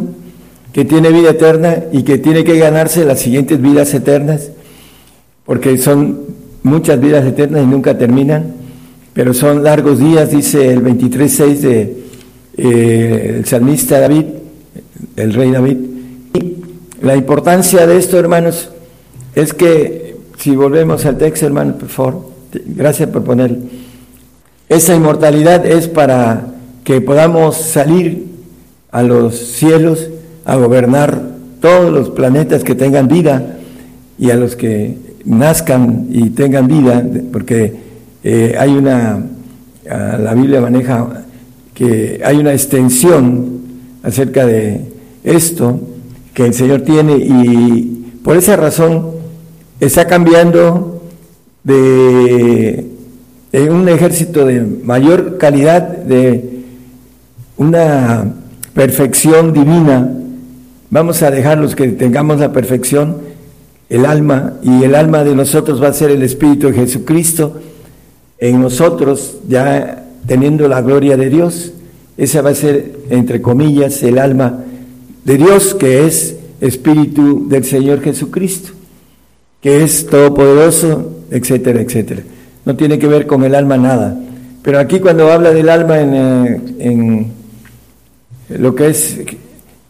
que 0.71 0.85
tiene 0.85 1.09
vida 1.09 1.31
eterna 1.31 1.85
y 1.91 2.03
que 2.03 2.19
tiene 2.19 2.43
que 2.43 2.59
ganarse 2.59 3.03
las 3.05 3.21
siguientes 3.21 3.59
vidas 3.59 3.91
eternas, 3.95 4.51
porque 5.47 5.79
son 5.79 6.34
muchas 6.65 6.99
vidas 6.99 7.23
eternas 7.23 7.63
y 7.63 7.67
nunca 7.67 7.95
terminan, 7.95 8.55
pero 9.13 9.35
son 9.35 9.63
largos 9.63 9.99
días, 9.99 10.31
dice 10.31 10.73
el 10.73 10.83
23.6 10.83 11.59
de 11.59 11.97
eh, 12.57 13.35
el 13.37 13.45
salmista 13.45 13.99
David, 13.99 14.25
el 15.15 15.33
rey 15.33 15.51
David. 15.51 15.77
Y 16.33 16.55
la 17.01 17.15
importancia 17.15 17.85
de 17.85 17.97
esto, 17.97 18.17
hermanos, 18.17 18.71
es 19.35 19.53
que, 19.53 20.17
si 20.39 20.55
volvemos 20.55 21.05
al 21.05 21.19
texto, 21.19 21.45
hermano, 21.45 21.77
por 21.77 21.89
favor, 21.89 22.31
gracias 22.51 23.09
por 23.09 23.23
poner. 23.23 23.55
Esa 24.67 24.95
inmortalidad 24.95 25.67
es 25.67 25.87
para 25.87 26.47
que 26.83 26.99
podamos 26.99 27.57
salir 27.57 28.25
a 28.89 29.03
los 29.03 29.37
cielos 29.37 30.09
a 30.45 30.55
gobernar 30.55 31.21
todos 31.61 31.93
los 31.93 32.09
planetas 32.09 32.63
que 32.63 32.73
tengan 32.73 33.07
vida 33.07 33.57
y 34.17 34.31
a 34.31 34.35
los 34.35 34.55
que 34.55 35.05
nazcan 35.25 36.07
y 36.09 36.29
tengan 36.29 36.67
vida, 36.67 37.03
porque 37.31 37.73
eh, 38.23 38.55
hay 38.57 38.71
una, 38.71 39.23
la 39.85 40.33
Biblia 40.33 40.61
maneja 40.61 41.25
que 41.73 42.21
hay 42.23 42.37
una 42.37 42.53
extensión 42.53 43.59
acerca 44.01 44.45
de 44.45 44.81
esto 45.23 45.79
que 46.33 46.45
el 46.45 46.53
Señor 46.53 46.81
tiene 46.81 47.17
y 47.17 48.19
por 48.23 48.37
esa 48.37 48.55
razón 48.55 49.11
está 49.79 50.07
cambiando 50.07 51.01
de, 51.63 52.87
un 53.69 53.87
ejército 53.89 54.45
de 54.45 54.61
mayor 54.61 55.37
calidad, 55.37 55.81
de 55.87 56.63
una 57.57 58.33
perfección 58.73 59.53
divina. 59.53 60.11
Vamos 60.89 61.23
a 61.23 61.31
dejar 61.31 61.57
los 61.57 61.75
que 61.75 61.87
tengamos 61.89 62.39
la 62.39 62.51
perfección, 62.51 63.17
el 63.89 64.05
alma, 64.05 64.53
y 64.63 64.83
el 64.83 64.95
alma 64.95 65.23
de 65.23 65.35
nosotros 65.35 65.81
va 65.81 65.89
a 65.89 65.93
ser 65.93 66.11
el 66.11 66.23
Espíritu 66.23 66.67
de 66.67 66.73
Jesucristo 66.73 67.59
en 68.39 68.61
nosotros, 68.61 69.37
ya 69.47 70.05
teniendo 70.27 70.67
la 70.67 70.81
gloria 70.81 71.17
de 71.17 71.29
Dios. 71.29 71.71
Esa 72.17 72.41
va 72.41 72.51
a 72.51 72.55
ser, 72.55 72.93
entre 73.09 73.41
comillas, 73.41 74.01
el 74.03 74.19
alma 74.19 74.63
de 75.23 75.37
Dios, 75.37 75.75
que 75.75 76.05
es 76.05 76.35
Espíritu 76.61 77.47
del 77.47 77.65
Señor 77.65 78.01
Jesucristo 78.01 78.75
que 79.65 79.83
es 79.83 80.05
todopoderoso, 80.05 81.23
etcétera, 81.31 81.81
etcétera. 81.81 82.21
No 82.65 82.75
tiene 82.75 82.99
que 82.99 83.07
ver 83.07 83.25
con 83.25 83.43
el 83.43 83.55
alma 83.55 83.77
nada. 83.77 84.15
Pero 84.61 84.77
aquí 84.77 84.99
cuando 84.99 85.31
habla 85.31 85.49
del 85.49 85.69
alma 85.69 86.01
en, 86.01 86.13
eh, 86.13 86.61
en 86.77 87.31
lo 88.49 88.75
que 88.75 88.89
es 88.89 89.21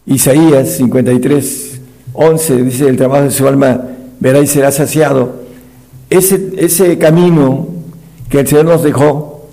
Isaías 0.06 0.78
53, 0.78 1.75
11, 2.18 2.64
dice, 2.64 2.88
el 2.88 2.98
trabajo 2.98 3.24
de 3.24 3.32
su 3.32 3.48
alma 3.48 3.82
verá 4.20 4.40
y 4.40 4.48
será 4.48 4.72
saciado. 4.72 5.44
Ese, 6.10 6.54
ese 6.58 6.98
camino 6.98 7.68
que 8.30 8.40
el 8.40 8.48
Señor 8.48 8.66
nos 8.66 8.84
dejó, 8.84 9.48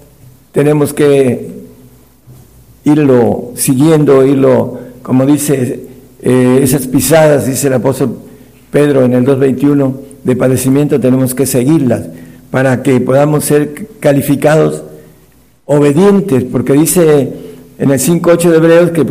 tenemos 0.53 0.93
que 0.93 1.51
irlo 2.85 3.53
siguiendo, 3.55 4.25
irlo, 4.25 4.79
como 5.03 5.27
dice, 5.27 5.87
eh, 6.23 6.61
esas 6.63 6.87
pisadas, 6.87 7.47
dice 7.47 7.67
el 7.69 7.75
apóstol 7.75 8.19
Pedro 8.71 9.05
en 9.05 9.13
el 9.13 9.25
2.21, 9.25 9.95
de 10.25 10.37
padecimiento 10.37 11.01
tenemos 11.01 11.35
que 11.35 11.47
seguirlas 11.47 12.07
para 12.51 12.83
que 12.83 13.01
podamos 13.01 13.45
ser 13.45 13.89
calificados 13.99 14.83
obedientes, 15.65 16.45
porque 16.45 16.75
dice 16.75 17.33
en 17.79 17.91
el 17.91 17.99
5.8 17.99 18.51
de 18.51 18.57
Hebreos 18.57 18.91
que 18.91 19.05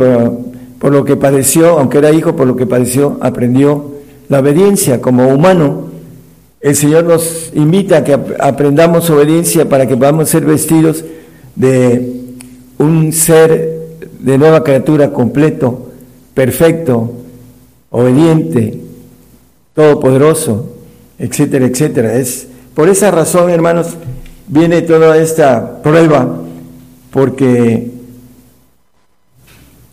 por, 0.82 0.92
lo 0.92 1.04
que 1.04 1.16
padeció, 1.16 1.78
aunque 1.78 1.98
era 1.98 2.10
hijo, 2.10 2.34
por 2.34 2.46
lo 2.46 2.56
que 2.56 2.66
padeció, 2.66 3.16
aprendió 3.20 3.92
la 4.28 4.40
obediencia 4.40 5.00
como 5.00 5.28
humano. 5.28 5.92
El 6.60 6.74
Señor 6.74 7.04
nos 7.04 7.52
invita 7.54 7.98
a 7.98 8.04
que 8.04 8.18
aprendamos 8.40 9.08
obediencia 9.08 9.68
para 9.68 9.86
que 9.86 9.96
podamos 9.96 10.28
ser 10.28 10.44
vestidos 10.44 11.04
de 11.54 12.20
un 12.78 13.12
ser 13.12 13.78
de 14.18 14.38
nueva 14.38 14.64
criatura 14.64 15.12
completo, 15.12 15.90
perfecto, 16.34 17.12
obediente, 17.90 18.80
todopoderoso 19.74 20.72
etcétera, 21.22 21.66
etcétera. 21.66 22.14
Es 22.14 22.48
por 22.74 22.88
esa 22.88 23.12
razón, 23.12 23.48
hermanos, 23.48 23.96
viene 24.48 24.82
toda 24.82 25.16
esta 25.16 25.80
prueba, 25.82 26.40
porque 27.12 27.91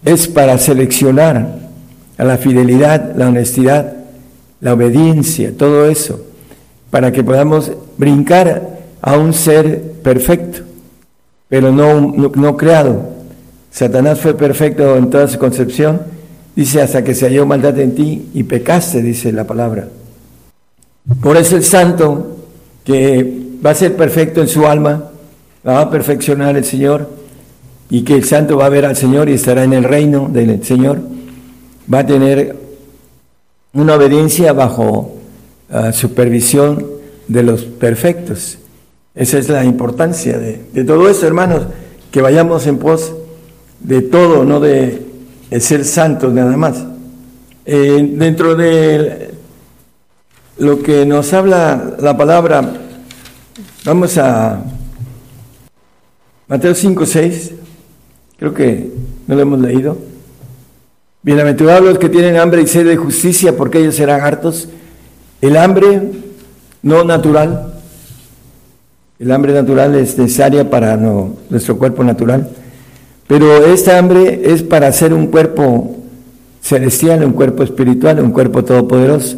es 0.03 0.27
para 0.27 0.57
seleccionar 0.57 1.59
a 2.17 2.23
la 2.23 2.37
fidelidad, 2.37 3.15
la 3.15 3.27
honestidad, 3.27 3.93
la 4.61 4.73
obediencia, 4.73 5.53
todo 5.57 5.85
eso, 5.87 6.21
para 6.89 7.11
que 7.11 7.23
podamos 7.23 7.71
brincar 7.97 8.79
a 9.01 9.17
un 9.17 9.33
ser 9.33 9.93
perfecto, 10.03 10.59
pero 11.47 11.71
no, 11.71 11.99
no, 12.01 12.57
creado. 12.57 13.09
Satanás 13.71 14.19
fue 14.19 14.35
perfecto 14.35 14.97
en 14.97 15.09
toda 15.09 15.27
su 15.27 15.39
concepción, 15.39 16.01
dice 16.55 16.81
hasta 16.81 17.03
que 17.03 17.15
se 17.15 17.25
halló 17.25 17.45
maldad 17.45 17.79
en 17.79 17.95
ti 17.95 18.29
y 18.33 18.43
pecaste, 18.43 19.01
dice 19.01 19.31
la 19.31 19.45
palabra. 19.45 19.87
Por 21.21 21.37
eso 21.37 21.55
el 21.55 21.63
santo, 21.63 22.37
que 22.83 23.41
va 23.65 23.71
a 23.71 23.75
ser 23.75 23.95
perfecto 23.95 24.41
en 24.41 24.47
su 24.47 24.67
alma, 24.67 25.09
la 25.63 25.73
va 25.73 25.81
a 25.81 25.89
perfeccionar 25.89 26.55
el 26.57 26.65
Señor, 26.65 27.09
y 27.89 28.03
que 28.03 28.15
el 28.15 28.23
santo 28.23 28.57
va 28.57 28.67
a 28.67 28.69
ver 28.69 28.85
al 28.85 28.95
Señor 28.95 29.29
y 29.29 29.33
estará 29.33 29.63
en 29.63 29.73
el 29.73 29.83
reino 29.83 30.29
del 30.31 30.63
Señor, 30.63 30.99
va 31.91 31.99
a 31.99 32.05
tener 32.05 32.55
una 33.73 33.95
obediencia 33.95 34.53
bajo 34.53 35.17
uh, 35.71 35.91
supervisión 35.91 36.85
de 37.27 37.43
los 37.43 37.63
perfectos. 37.63 38.57
Esa 39.15 39.37
es 39.37 39.49
la 39.49 39.63
importancia 39.65 40.37
de, 40.37 40.83
todo 40.83 41.09
eso, 41.09 41.25
hermanos, 41.25 41.63
que 42.11 42.21
vayamos 42.21 42.67
en 42.67 42.77
pos 42.77 43.13
de 43.79 44.01
todo, 44.01 44.45
no 44.45 44.59
de, 44.59 45.05
ser 45.59 45.83
santos 45.83 46.31
nada 46.31 46.55
más. 46.55 46.83
Eh, 47.65 48.13
dentro 48.13 48.55
de 48.55 49.31
lo 50.57 50.81
que 50.81 51.05
nos 51.05 51.33
habla 51.33 51.95
la 51.99 52.15
palabra, 52.15 52.61
vamos 53.83 54.17
a 54.17 54.63
Mateo 56.47 56.73
5, 56.73 57.05
6, 57.05 57.51
creo 58.39 58.53
que 58.53 58.91
no 59.27 59.35
lo 59.35 59.41
hemos 59.41 59.59
leído. 59.59 59.97
Bienaventurados 61.21 61.83
los 61.83 61.99
que 61.99 62.09
tienen 62.09 62.37
hambre 62.37 62.61
y 62.61 62.67
sed 62.67 62.87
de 62.87 62.95
justicia, 62.95 63.55
porque 63.55 63.79
ellos 63.79 63.95
serán 63.95 64.21
hartos. 64.21 64.69
El 65.41 65.57
hambre 65.57 66.01
no 66.81 67.03
natural, 67.03 67.73
el 69.19 69.31
hambre 69.31 69.53
natural 69.53 69.95
es 69.95 70.17
necesaria 70.17 70.69
para 70.69 70.95
nuestro 70.97 71.77
cuerpo 71.77 72.03
natural, 72.03 72.49
pero 73.27 73.65
esta 73.65 73.97
hambre 73.97 74.41
es 74.45 74.63
para 74.63 74.91
ser 74.91 75.13
un 75.13 75.27
cuerpo 75.27 75.97
celestial, 76.61 77.23
un 77.23 77.33
cuerpo 77.33 77.63
espiritual, 77.63 78.19
un 78.21 78.31
cuerpo 78.31 78.63
todopoderoso 78.63 79.37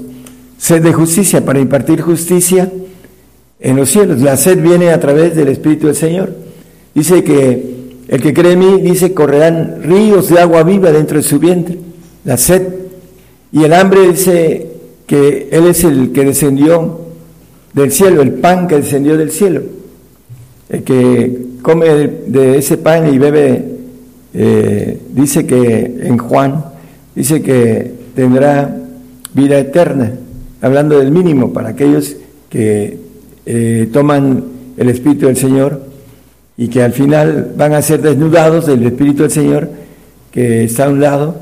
sed 0.61 0.83
de 0.83 0.93
justicia, 0.93 1.43
para 1.43 1.59
impartir 1.59 2.01
justicia 2.01 2.71
en 3.59 3.75
los 3.75 3.89
cielos. 3.89 4.21
La 4.21 4.37
sed 4.37 4.61
viene 4.61 4.91
a 4.91 4.99
través 4.99 5.35
del 5.35 5.47
Espíritu 5.47 5.87
del 5.87 5.95
Señor. 5.95 6.35
Dice 6.93 7.23
que 7.23 7.80
el 8.11 8.21
que 8.21 8.33
cree 8.33 8.51
en 8.51 8.59
mí, 8.59 8.81
dice, 8.81 9.13
correrán 9.13 9.83
ríos 9.83 10.27
de 10.27 10.37
agua 10.37 10.63
viva 10.63 10.91
dentro 10.91 11.15
de 11.15 11.23
su 11.23 11.39
vientre. 11.39 11.77
La 12.25 12.35
sed. 12.35 12.67
Y 13.53 13.63
el 13.63 13.71
hambre 13.71 14.05
dice 14.09 14.67
que 15.07 15.47
Él 15.49 15.67
es 15.67 15.85
el 15.85 16.11
que 16.11 16.25
descendió 16.25 16.99
del 17.73 17.89
cielo, 17.89 18.21
el 18.21 18.33
pan 18.33 18.67
que 18.67 18.75
descendió 18.75 19.17
del 19.17 19.31
cielo. 19.31 19.61
El 20.67 20.83
que 20.83 21.41
come 21.61 21.87
de 22.27 22.57
ese 22.57 22.77
pan 22.77 23.13
y 23.13 23.17
bebe 23.17 23.63
eh, 24.33 24.99
dice 25.13 25.45
que 25.45 25.97
en 26.03 26.17
Juan, 26.17 26.65
dice 27.15 27.41
que 27.41 27.93
tendrá 28.13 28.77
vida 29.33 29.57
eterna, 29.57 30.11
hablando 30.61 30.99
del 30.99 31.11
mínimo 31.11 31.53
para 31.53 31.69
aquellos 31.69 32.17
que 32.49 32.97
eh, 33.45 33.89
toman 33.93 34.43
el 34.75 34.89
Espíritu 34.89 35.27
del 35.27 35.37
Señor 35.37 35.90
y 36.61 36.67
que 36.67 36.83
al 36.83 36.93
final 36.93 37.53
van 37.57 37.73
a 37.73 37.81
ser 37.81 38.03
desnudados 38.03 38.67
del 38.67 38.85
Espíritu 38.85 39.23
del 39.23 39.31
Señor 39.31 39.67
que 40.29 40.65
está 40.65 40.85
a 40.85 40.89
un 40.89 41.01
lado 41.01 41.37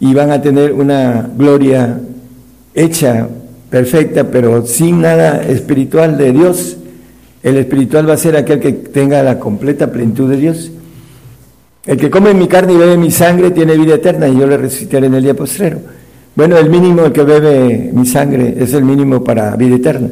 y 0.00 0.12
van 0.14 0.32
a 0.32 0.42
tener 0.42 0.72
una 0.72 1.30
gloria 1.38 2.00
hecha, 2.74 3.28
perfecta, 3.70 4.24
pero 4.32 4.66
sin 4.66 5.00
nada 5.00 5.44
espiritual 5.44 6.18
de 6.18 6.32
Dios. 6.32 6.76
El 7.44 7.56
espiritual 7.58 8.10
va 8.10 8.14
a 8.14 8.16
ser 8.16 8.36
aquel 8.36 8.58
que 8.58 8.72
tenga 8.72 9.22
la 9.22 9.38
completa 9.38 9.92
plenitud 9.92 10.28
de 10.28 10.38
Dios. 10.38 10.72
El 11.86 11.96
que 11.96 12.10
come 12.10 12.34
mi 12.34 12.48
carne 12.48 12.72
y 12.72 12.76
bebe 12.76 12.96
mi 12.96 13.12
sangre 13.12 13.52
tiene 13.52 13.76
vida 13.76 13.94
eterna 13.94 14.26
y 14.26 14.36
yo 14.36 14.44
le 14.44 14.56
resucitaré 14.56 15.06
en 15.06 15.14
el 15.14 15.22
día 15.22 15.34
postrero. 15.34 15.78
Bueno, 16.34 16.58
el 16.58 16.68
mínimo, 16.68 17.12
que 17.12 17.22
bebe 17.22 17.92
mi 17.92 18.06
sangre 18.06 18.56
es 18.58 18.74
el 18.74 18.82
mínimo 18.84 19.22
para 19.22 19.54
vida 19.54 19.76
eterna. 19.76 20.08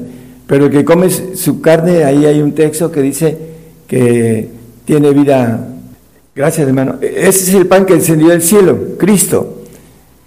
Pero 0.46 0.66
el 0.66 0.70
que 0.70 0.84
come 0.84 1.10
su 1.10 1.60
carne, 1.60 2.04
ahí 2.04 2.26
hay 2.26 2.40
un 2.40 2.52
texto 2.52 2.92
que 2.92 3.02
dice 3.02 3.51
que 3.92 4.48
tiene 4.86 5.10
vida. 5.10 5.68
Gracias, 6.34 6.66
hermano. 6.66 6.94
Ese 7.02 7.28
es 7.28 7.54
el 7.54 7.66
pan 7.66 7.84
que 7.84 7.92
descendió 7.92 8.28
del 8.28 8.40
cielo, 8.40 8.78
Cristo. 8.98 9.64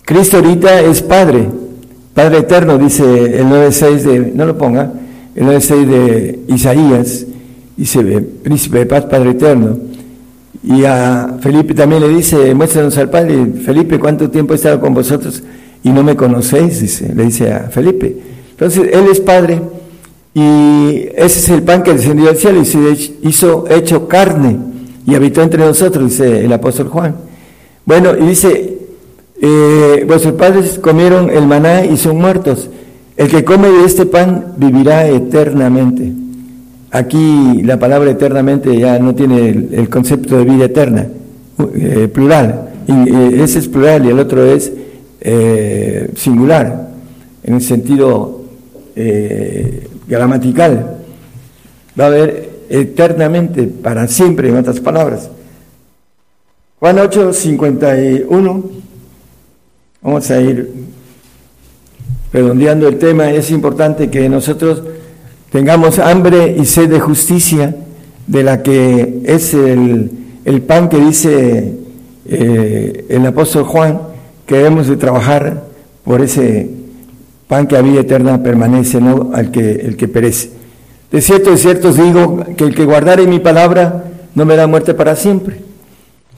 Cristo 0.04 0.38
ahorita 0.38 0.82
es 0.82 1.02
Padre, 1.02 1.50
Padre 2.14 2.38
eterno, 2.38 2.78
dice 2.78 3.04
el 3.04 3.46
9.6 3.46 3.96
de, 4.02 4.20
no 4.36 4.46
lo 4.46 4.56
ponga, 4.56 4.94
el 5.34 5.48
9.6 5.48 5.86
de 5.88 6.40
Isaías, 6.48 7.26
dice, 7.76 8.04
príncipe 8.44 8.78
de 8.78 8.86
paz, 8.86 9.06
Padre 9.06 9.32
eterno. 9.32 9.80
Y 10.64 10.84
a 10.84 11.38
Felipe 11.42 11.74
también 11.74 12.04
le 12.04 12.10
dice, 12.10 12.54
muéstranos 12.54 12.96
al 13.00 13.10
Padre. 13.10 13.48
Felipe, 13.66 13.98
¿cuánto 13.98 14.30
tiempo 14.30 14.54
he 14.54 14.58
estado 14.58 14.80
con 14.80 14.94
vosotros 14.94 15.42
y 15.84 15.90
no 15.90 16.04
me 16.04 16.16
conocéis? 16.16 16.82
Dice, 16.82 17.12
le 17.16 17.24
dice 17.24 17.52
a 17.52 17.62
Felipe. 17.72 18.16
Entonces, 18.52 18.90
Él 18.94 19.06
es 19.12 19.20
Padre 19.22 19.60
y 20.36 21.08
ese 21.16 21.40
es 21.40 21.50
el 21.50 21.64
pan 21.64 21.82
que 21.82 21.94
descendió 21.94 22.26
del 22.26 22.36
cielo 22.36 22.62
y 22.62 22.66
se 22.66 23.14
hizo 23.24 23.66
hecho 23.70 24.06
carne 24.10 24.58
y 25.08 25.16
habitó 25.16 25.42
entre 25.42 25.66
nosotros, 25.66 26.10
dice 26.10 26.44
el 26.44 26.52
apóstol 26.52 26.90
Juan. 26.90 27.16
Bueno, 27.86 28.12
y 28.20 28.26
dice, 28.28 28.80
eh, 29.42 30.04
vuestros 30.06 30.34
padres 30.34 30.78
comieron 30.80 31.30
el 31.30 31.48
maná 31.48 31.86
y 31.86 31.96
son 31.96 32.18
muertos. 32.18 32.70
El 33.16 33.30
que 33.30 33.46
come 33.46 33.70
de 33.70 33.86
este 33.86 34.06
pan 34.06 34.56
vivirá 34.58 35.08
eternamente. 35.08 36.12
Aquí 36.92 37.62
la 37.64 37.80
palabra 37.80 38.12
eternamente 38.12 38.78
ya 38.78 39.00
no 39.00 39.16
tiene 39.16 39.50
el, 39.50 39.88
concepto 39.90 40.38
de 40.38 40.44
vida 40.44 40.66
eterna, 40.66 41.08
eh, 41.76 42.10
plural. 42.14 42.72
Y, 42.88 43.42
ese 43.42 43.60
es 43.60 43.70
plural 43.70 44.06
y 44.06 44.10
el 44.10 44.20
otro 44.20 44.44
es 44.46 44.70
eh, 45.22 46.12
singular, 46.16 46.90
en 47.44 47.56
el 47.56 47.62
sentido 47.62 48.42
eh, 48.96 49.85
gramatical. 50.08 50.98
Va 52.00 52.06
a 52.06 52.08
haber 52.08 52.50
eternamente, 52.70 53.64
para 53.64 54.08
siempre, 54.08 54.50
en 54.50 54.58
otras 54.58 54.80
palabras. 54.80 55.30
Juan 56.80 57.00
8, 57.00 57.34
51. 57.34 58.64
Vamos 60.02 60.32
a 60.32 60.42
ir 60.42 60.74
redondeando 62.32 62.88
el 62.88 62.98
tema. 62.98 63.32
Es 63.32 63.50
importante 63.50 64.10
que 64.10 64.28
nosotros 64.30 64.84
tengamos 65.52 66.00
hambre 66.00 66.56
y 66.58 66.66
sed 66.66 66.90
de 66.90 67.00
justicia, 67.00 67.76
de 68.28 68.44
la 68.44 68.62
que 68.62 69.22
es 69.26 69.54
el, 69.54 70.12
pan 70.68 70.90
que 70.90 70.98
dice 70.98 71.74
eh, 72.28 73.06
el 73.10 73.26
apóstol 73.26 73.64
Juan, 73.64 74.02
que 74.46 74.56
debemos 74.58 74.88
de 74.88 74.98
trabajar 74.98 75.64
por 76.04 76.22
ese 76.22 76.75
pan 77.48 77.68
que 77.68 77.78
a 77.78 77.82
vida 77.82 78.02
eterna 78.02 78.42
permanece, 78.42 79.00
no 79.00 79.32
al 79.34 79.52
que, 79.52 79.72
el 79.72 79.98
que 79.98 80.08
perece. 80.08 80.52
De 81.12 81.22
cierto, 81.22 81.52
de 81.52 81.58
cierto 81.58 81.90
os 81.90 81.98
digo 81.98 82.44
que 82.58 82.64
el 82.64 82.76
que 82.76 82.86
guardare 82.86 83.28
mi 83.28 83.40
palabra 83.40 84.06
no 84.34 84.46
me 84.46 84.56
da 84.56 84.68
muerte 84.68 84.94
para 84.94 85.16
siempre. 85.16 85.62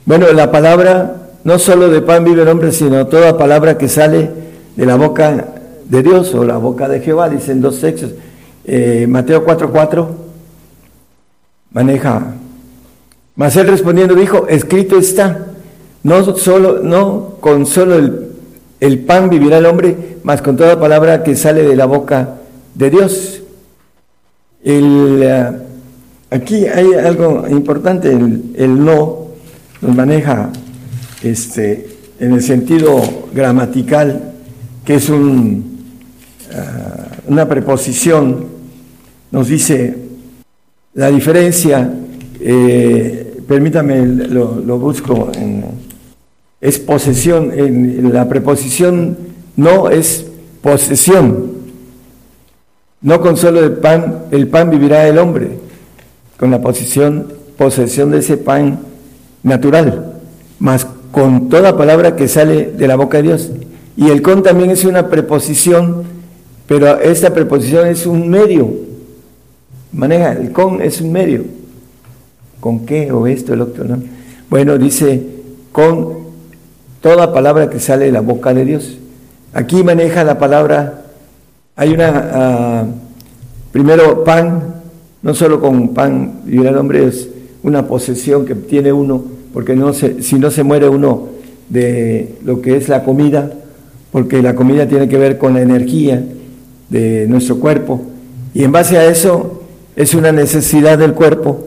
Bueno, 0.04 0.30
la 0.32 0.50
palabra, 0.50 1.16
no 1.44 1.58
solo 1.58 1.88
de 1.88 2.00
pan 2.00 2.24
vive 2.24 2.42
el 2.42 2.48
hombre, 2.48 2.72
sino 2.72 3.06
toda 3.06 3.36
palabra 3.36 3.76
que 3.76 3.88
sale 3.88 4.30
de 4.76 4.86
la 4.86 4.96
boca 4.96 5.54
de 5.84 6.02
Dios 6.02 6.34
o 6.34 6.44
la 6.44 6.58
boca 6.58 6.88
de 6.88 7.00
Jehová, 7.00 7.28
dicen 7.28 7.60
dos 7.60 7.80
textos. 7.80 8.12
Eh, 8.64 9.06
Mateo 9.08 9.44
4:4 9.44 10.06
maneja. 11.72 12.34
Mas 13.36 13.56
él 13.56 13.68
respondiendo 13.68 14.14
dijo, 14.14 14.46
escrito 14.48 14.98
está, 14.98 15.46
no 16.02 16.36
solo, 16.36 16.80
no 16.82 17.36
con 17.40 17.66
solo 17.66 17.94
el, 17.94 18.27
el 18.80 19.00
pan 19.00 19.28
vivirá 19.28 19.58
el 19.58 19.66
hombre, 19.66 20.18
mas 20.22 20.42
con 20.42 20.56
toda 20.56 20.78
palabra 20.78 21.22
que 21.22 21.34
sale 21.36 21.62
de 21.62 21.76
la 21.76 21.86
boca 21.86 22.36
de 22.74 22.90
Dios. 22.90 23.42
El, 24.62 25.20
eh, 25.22 25.50
aquí 26.30 26.66
hay 26.66 26.94
algo 26.94 27.46
importante, 27.48 28.10
el, 28.10 28.84
no 28.84 29.28
nos 29.80 29.96
maneja 29.96 30.50
este, 31.22 31.88
en 32.20 32.32
el 32.32 32.42
sentido 32.42 33.00
gramatical, 33.32 34.32
que 34.84 34.96
es 34.96 35.08
un, 35.08 35.78
eh, 36.50 36.54
una 37.26 37.48
preposición 37.48 38.58
nos 39.30 39.48
dice 39.48 39.94
la 40.94 41.10
diferencia, 41.10 41.92
eh, 42.40 43.42
permítame, 43.46 44.04
lo, 44.06 44.78
busco, 44.78 45.30
en, 45.34 45.64
es 46.60 46.78
posesión, 46.78 47.52
en, 47.54 48.12
la 48.12 48.28
preposición 48.28 49.16
no 49.56 49.90
es 49.90 50.26
posesión, 50.62 51.52
no 53.00 53.20
con 53.20 53.36
solo 53.36 53.60
el 53.64 53.72
pan, 53.74 54.24
el 54.30 54.48
pan 54.48 54.70
vivirá 54.70 55.06
el 55.06 55.18
hombre, 55.18 55.58
con 56.38 56.50
la 56.50 56.60
posesión, 56.60 57.32
posesión 57.56 58.10
de 58.10 58.18
ese 58.18 58.36
pan 58.36 58.80
natural, 59.42 60.20
más 60.58 60.86
con 61.12 61.48
toda 61.48 61.76
palabra 61.76 62.16
que 62.16 62.28
sale 62.28 62.72
de 62.72 62.88
la 62.88 62.96
boca 62.96 63.18
de 63.18 63.24
Dios. 63.24 63.50
Y 63.96 64.10
el 64.10 64.22
con 64.22 64.42
también 64.42 64.70
es 64.70 64.84
una 64.84 65.08
preposición, 65.08 66.04
pero 66.66 67.00
esta 67.00 67.32
preposición 67.32 67.88
es 67.88 68.06
un 68.06 68.28
medio 68.28 68.88
maneja, 69.92 70.32
el 70.32 70.52
con 70.52 70.80
es 70.80 71.00
un 71.00 71.12
medio. 71.12 71.44
¿Con 72.60 72.84
qué? 72.86 73.10
O 73.12 73.26
esto, 73.26 73.54
el 73.54 73.60
otro, 73.60 73.84
¿no? 73.84 73.98
Bueno, 74.50 74.78
dice, 74.78 75.22
con 75.72 76.17
toda 77.00 77.32
palabra 77.32 77.70
que 77.70 77.80
sale 77.80 78.06
de 78.06 78.12
la 78.12 78.20
boca 78.20 78.54
de 78.54 78.64
Dios. 78.64 78.98
Aquí 79.52 79.82
maneja 79.82 80.24
la 80.24 80.38
palabra, 80.38 81.02
hay 81.76 81.92
una, 81.92 82.30
ah, 82.32 82.84
primero 83.72 84.24
pan, 84.24 84.74
no 85.22 85.34
solo 85.34 85.60
con 85.60 85.94
pan 85.94 86.40
y 86.46 86.58
el 86.58 86.76
hombre 86.76 87.06
es 87.06 87.28
una 87.62 87.86
posesión 87.86 88.44
que 88.44 88.54
tiene 88.54 88.92
uno, 88.92 89.24
porque 89.52 89.74
no 89.74 89.92
se, 89.92 90.22
si 90.22 90.38
no 90.38 90.50
se 90.50 90.62
muere 90.62 90.88
uno 90.88 91.28
de 91.68 92.36
lo 92.44 92.60
que 92.60 92.76
es 92.76 92.88
la 92.88 93.04
comida, 93.04 93.50
porque 94.12 94.42
la 94.42 94.54
comida 94.54 94.86
tiene 94.86 95.08
que 95.08 95.18
ver 95.18 95.38
con 95.38 95.54
la 95.54 95.62
energía 95.62 96.22
de 96.88 97.26
nuestro 97.28 97.58
cuerpo, 97.58 98.02
y 98.54 98.64
en 98.64 98.72
base 98.72 98.96
a 98.98 99.06
eso 99.06 99.62
es 99.96 100.14
una 100.14 100.32
necesidad 100.32 100.98
del 100.98 101.12
cuerpo 101.12 101.66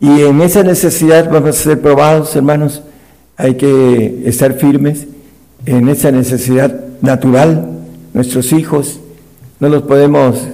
y 0.00 0.22
en 0.22 0.40
esa 0.42 0.62
necesidad 0.62 1.30
vamos 1.30 1.50
a 1.50 1.52
ser 1.52 1.80
probados, 1.80 2.34
hermanos. 2.36 2.82
Hay 3.36 3.54
que 3.54 4.22
estar 4.26 4.54
firmes 4.54 5.06
en 5.66 5.88
esa 5.88 6.10
necesidad 6.10 6.84
natural. 7.00 7.68
Nuestros 8.12 8.52
hijos 8.52 9.00
no 9.60 9.68
los 9.68 9.82
podemos 9.82 10.46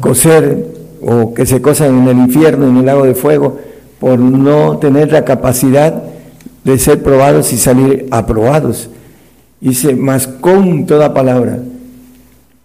coser 0.00 0.66
o 1.00 1.32
que 1.32 1.46
se 1.46 1.62
cosan 1.62 1.98
en 1.98 2.08
el 2.08 2.18
infierno, 2.18 2.68
en 2.68 2.76
el 2.76 2.86
lago 2.86 3.04
de 3.04 3.14
fuego, 3.14 3.58
por 4.00 4.18
no 4.18 4.78
tener 4.78 5.12
la 5.12 5.24
capacidad 5.24 6.02
de 6.64 6.78
ser 6.78 7.02
probados 7.02 7.52
y 7.52 7.56
salir 7.56 8.06
aprobados. 8.10 8.90
Dice, 9.60 9.94
más 9.94 10.26
con 10.26 10.86
toda 10.86 11.14
palabra. 11.14 11.58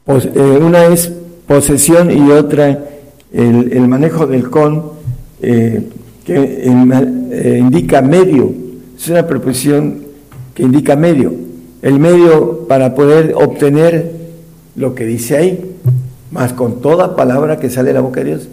Eh, 0.05 0.59
una 0.61 0.85
es 0.85 1.11
posesión 1.47 2.11
y 2.11 2.29
otra 2.31 2.79
el, 3.31 3.87
manejo 3.87 4.27
del 4.27 4.49
con, 4.49 4.91
eh, 5.41 5.89
que 6.25 6.65
eh, 6.65 7.57
indica 7.59 8.01
medio, 8.01 8.53
es 9.03 9.09
una 9.09 9.27
preposición 9.27 10.01
que 10.53 10.63
indica 10.63 10.95
medio, 10.95 11.33
el 11.81 11.99
medio 11.99 12.65
para 12.69 12.95
poder 12.95 13.33
obtener 13.35 14.13
lo 14.77 14.95
que 14.95 15.05
dice 15.05 15.35
ahí, 15.35 15.75
más 16.31 16.53
con 16.53 16.79
toda 16.79 17.13
palabra 17.13 17.59
que 17.59 17.69
sale 17.69 17.89
de 17.89 17.95
la 17.95 17.99
boca 17.99 18.21
de 18.21 18.27
Dios. 18.27 18.47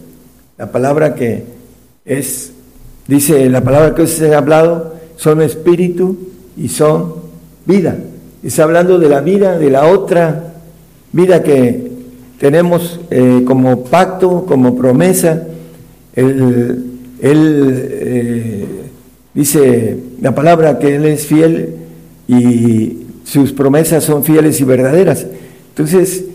La 0.59 0.73
palabra 0.73 1.15
que 1.15 1.45
es, 2.05 2.51
dice, 3.07 3.49
la 3.49 3.63
palabra 3.63 3.95
que 3.95 4.09
se 4.09 4.35
ha 4.35 4.39
hablado 4.39 4.97
son 5.15 5.41
espíritu 5.41 6.19
y 6.57 6.67
son 6.67 7.15
vida. 7.65 7.97
Está 8.43 8.65
hablando 8.65 8.99
de 8.99 9.09
la 9.09 9.21
vida, 9.21 9.57
de 9.57 9.71
la 9.71 9.87
otra 9.87 10.55
vida 11.13 11.45
que 11.45 11.93
tenemos 12.41 12.99
eh, 13.11 13.45
como 13.47 13.85
pacto, 13.85 14.45
como 14.47 14.75
promesa, 14.77 15.47
él, 16.17 16.91
eh, 17.23 18.80
Dice 19.41 19.97
la 20.21 20.35
palabra 20.35 20.79
que 20.79 20.97
Él 20.97 21.07
es 21.07 21.25
fiel 21.27 21.75
y 22.29 23.07
sus 23.25 23.55
promesas 23.55 24.05
son 24.05 24.23
fieles 24.23 24.61
y 24.61 24.65
verdaderas. 24.65 25.27
Entonces, 25.71 26.27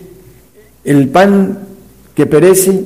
el 0.82 1.06
pan 1.10 1.56
que 2.16 2.26
perece 2.26 2.82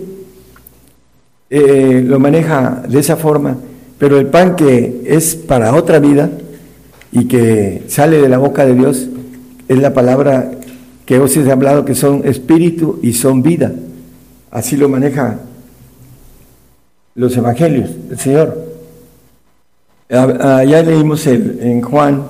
eh, 1.48 2.04
lo 2.06 2.18
maneja 2.18 2.82
de 2.86 2.98
esa 2.98 3.16
forma, 3.16 3.56
pero 3.98 4.18
el 4.18 4.26
pan 4.26 4.56
que 4.56 5.04
es 5.06 5.36
para 5.36 5.74
otra 5.74 6.00
vida 6.00 6.28
y 7.12 7.24
que 7.24 7.84
sale 7.88 8.20
de 8.20 8.28
la 8.28 8.36
boca 8.36 8.66
de 8.66 8.74
Dios 8.74 9.08
es 9.68 9.78
la 9.78 9.94
palabra 9.94 10.50
que 11.06 11.18
os 11.18 11.34
he 11.34 11.50
hablado 11.50 11.86
que 11.86 11.94
son 11.94 12.28
espíritu 12.28 13.00
y 13.02 13.14
son 13.14 13.42
vida. 13.42 13.72
Así 14.50 14.76
lo 14.76 14.90
maneja 14.90 15.38
los 17.14 17.34
evangelios, 17.38 17.88
el 18.10 18.18
Señor. 18.18 18.69
Ya 20.11 20.82
leímos 20.82 21.24
el, 21.28 21.61
en 21.62 21.82
Juan. 21.82 22.24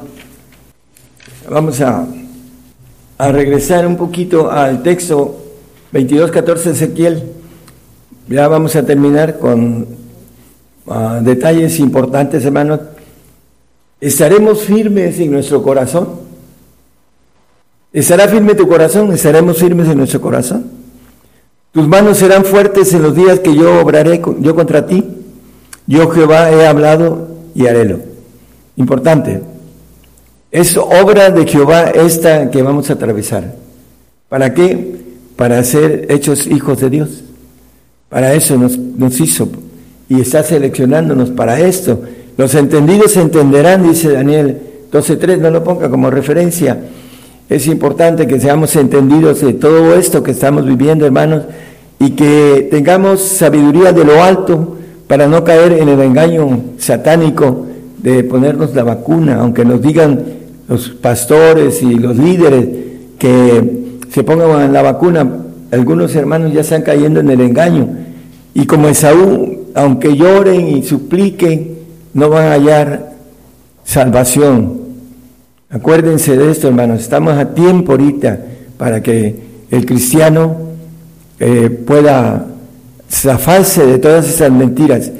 Vamos 1.49 1.81
a, 1.81 2.07
a 3.17 3.33
regresar 3.33 3.87
un 3.87 3.97
poquito 3.97 4.51
al 4.51 4.83
texto 4.83 5.43
22, 5.93 6.31
14 6.31 6.71
Ezequiel. 6.73 7.23
Ya 8.29 8.49
vamos 8.49 8.77
a 8.77 8.85
terminar 8.85 9.39
con 9.39 9.87
uh, 10.85 11.23
detalles 11.23 11.79
importantes, 11.79 12.45
hermanos. 12.45 12.81
¿Estaremos 13.99 14.63
firmes 14.63 15.19
en 15.19 15.33
nuestro 15.33 15.63
corazón? 15.63 16.21
¿Estará 17.95 18.29
firme 18.29 18.55
tu 18.55 18.69
corazón? 18.69 19.11
¿Estaremos 19.11 19.57
firmes 19.57 19.89
en 19.89 19.97
nuestro 19.97 20.21
corazón? 20.21 20.67
Tus 21.73 21.89
manos 21.89 22.19
serán 22.19 22.45
fuertes 22.45 22.93
en 22.93 23.03
los 23.03 23.15
días 23.15 23.41
que 23.41 23.55
yo 23.55 23.81
obraré 23.81 24.21
yo 24.41 24.55
contra 24.55 24.87
ti. 24.87 25.03
Yo 25.87 26.11
Jehová 26.11 26.51
he 26.51 26.67
hablado 26.67 27.30
y 27.55 27.67
harélo. 27.67 28.01
Importante. 28.77 29.41
Es 30.51 30.77
obra 30.77 31.31
de 31.31 31.47
Jehová 31.47 31.91
esta 31.91 32.51
que 32.51 32.63
vamos 32.63 32.91
a 32.91 32.95
atravesar. 32.95 33.55
¿Para 34.29 34.55
qué? 34.55 34.97
Para 35.37 35.63
ser 35.65 36.07
hechos 36.11 36.47
hijos 36.47 36.81
de 36.81 36.91
Dios. 36.91 37.25
Para 38.09 38.35
eso 38.35 38.57
nos, 38.57 38.77
nos 38.77 39.21
hizo 39.21 39.49
y 40.09 40.21
está 40.21 40.43
seleccionándonos 40.43 41.31
para 41.31 41.61
esto. 41.61 42.03
Los 42.37 42.55
entendidos 42.55 43.17
entenderán, 43.17 43.89
dice 43.89 44.11
Daniel 44.11 44.61
12.3, 44.91 45.39
no 45.39 45.51
lo 45.51 45.63
ponga 45.63 45.89
como 45.89 46.11
referencia 46.11 46.81
es 47.51 47.67
importante 47.67 48.29
que 48.29 48.39
seamos 48.39 48.77
entendidos 48.77 49.41
de 49.41 49.55
todo 49.55 49.97
esto 49.97 50.23
que 50.23 50.31
estamos 50.31 50.65
viviendo, 50.65 51.05
hermanos, 51.05 51.43
y 51.99 52.11
que 52.11 52.69
tengamos 52.71 53.21
sabiduría 53.21 53.93
de 53.93 54.05
lo 54.05 54.23
alto 54.23 54.77
para 55.11 55.27
no 55.27 55.43
caer 55.43 55.73
en 55.73 55.89
el 55.89 56.01
engaño 56.01 56.67
satánico 56.79 57.67
de 57.99 58.23
ponernos 58.23 58.77
la 58.77 58.85
vacuna, 58.85 59.41
aunque 59.41 59.65
nos 59.65 59.83
digan 59.83 60.23
los 60.69 60.91
pastores 60.91 61.83
y 61.83 61.97
los 61.97 62.17
líderes 62.17 62.69
que 63.19 63.99
se 64.09 64.23
pongan 64.23 64.73
la 64.73 64.83
vacuna, 64.83 65.29
algunos 65.73 66.15
hermanos 66.15 66.53
ya 66.53 66.61
están 66.61 66.83
cayendo 66.83 67.19
en 67.19 67.29
el 67.29 67.41
engaño. 67.41 67.89
Y 68.55 68.67
como 68.67 68.87
Esaú, 68.87 69.71
aunque 69.75 70.17
lloren 70.17 70.69
y 70.69 70.85
supliquen, 70.85 71.79
no 72.15 72.29
van 72.29 72.47
a 72.47 72.53
hallar 72.53 73.11
salvación. 73.83 74.79
Acuérdense 75.71 76.37
de 76.37 76.53
esto, 76.53 76.69
hermanos, 76.69 77.01
estamos 77.01 77.37
a 77.37 77.53
tiempo 77.53 77.91
ahorita 77.91 78.39
para 78.79 79.03
que 79.03 79.35
el 79.73 79.85
cristiano 79.87 80.55
eh, 81.41 81.69
pueda 81.69 82.47
zafarse 83.11 83.85
de 83.87 83.99
todas 83.99 84.29
esas 84.29 84.51
mentiras, 84.51 85.11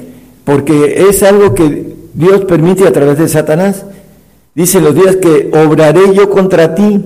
porque 0.43 1.05
es 1.09 1.23
algo 1.23 1.53
que 1.53 1.93
Dios 2.13 2.45
permite 2.45 2.87
a 2.87 2.91
través 2.91 3.17
de 3.17 3.27
Satanás. 3.27 3.85
Dice 4.55 4.81
los 4.81 4.95
días 4.95 5.17
que 5.17 5.51
obraré 5.53 6.13
yo 6.13 6.29
contra 6.29 6.75
ti, 6.75 7.01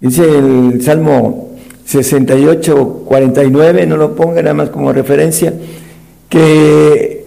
dice 0.00 0.22
el 0.38 0.82
Salmo 0.82 1.50
68, 1.84 3.02
49, 3.06 3.86
no 3.86 3.96
lo 3.96 4.14
ponga 4.14 4.42
nada 4.42 4.54
más 4.54 4.70
como 4.70 4.92
referencia, 4.92 5.54
que 6.28 7.24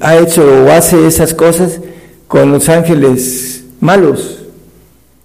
ha 0.00 0.16
hecho 0.18 0.44
o 0.66 0.70
hace 0.70 1.06
esas 1.06 1.34
cosas 1.34 1.80
con 2.28 2.52
los 2.52 2.68
ángeles 2.68 3.64
malos. 3.80 4.38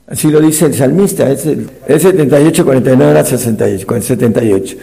Así 0.07 0.29
lo 0.29 0.39
dice 0.39 0.65
el 0.67 0.73
salmista, 0.73 1.29
es, 1.29 1.45
el, 1.45 1.69
78, 1.87 2.63
49 2.63 3.11
era 3.11 3.25
68, 3.25 4.01
78. 4.01 4.77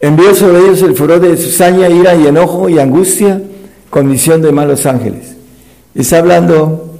Envió 0.00 0.34
sobre 0.34 0.60
ellos 0.60 0.82
el 0.82 0.94
furor 0.94 1.20
de 1.20 1.36
saña, 1.36 1.88
ira 1.88 2.14
y 2.14 2.26
enojo 2.26 2.68
y 2.68 2.78
angustia, 2.78 3.42
condición 3.90 4.42
de 4.42 4.52
malos 4.52 4.86
ángeles. 4.86 5.36
Está 5.94 6.18
hablando 6.18 6.94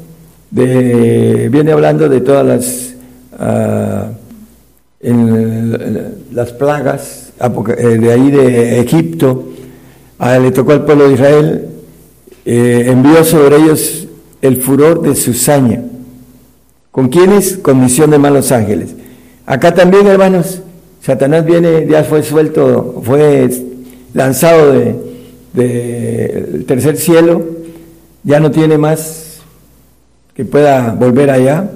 de, 0.50 1.48
viene 1.50 1.72
hablando 1.72 2.08
de 2.08 2.20
todas 2.20 2.46
las, 2.46 2.94
uh, 3.38 4.14
las 6.32 6.52
plagas 6.52 7.32
eh, 7.40 7.98
de 8.00 8.12
ahí 8.12 8.30
de 8.32 8.80
Egipto, 8.80 9.44
a, 10.18 10.38
le 10.38 10.50
tocó 10.50 10.72
al 10.72 10.84
pueblo 10.84 11.06
de 11.06 11.14
Israel, 11.14 11.68
eh, 12.44 12.86
envió 12.88 13.22
sobre 13.22 13.56
ellos 13.58 14.08
el 14.42 14.60
furor 14.60 15.02
de 15.02 15.14
su 15.14 15.34
saña. 15.34 15.84
¿Con 16.90 17.08
quiénes? 17.08 17.58
Con 17.58 17.80
misión 17.80 18.10
de 18.10 18.18
malos 18.18 18.50
ángeles. 18.50 18.90
Acá 19.46 19.72
también, 19.72 20.08
hermanos, 20.08 20.62
Satanás 21.00 21.44
viene, 21.44 21.86
ya 21.88 22.04
fue 22.04 22.22
suelto, 22.22 23.00
fue 23.04 23.48
lanzado 24.14 24.72
del 24.72 24.96
de, 25.52 26.64
tercer 26.66 26.96
cielo, 26.96 27.44
ya 28.24 28.40
no 28.40 28.50
tiene 28.50 28.78
más 28.78 29.40
que 30.34 30.44
pueda 30.44 30.92
volver 30.92 31.30
allá, 31.30 31.70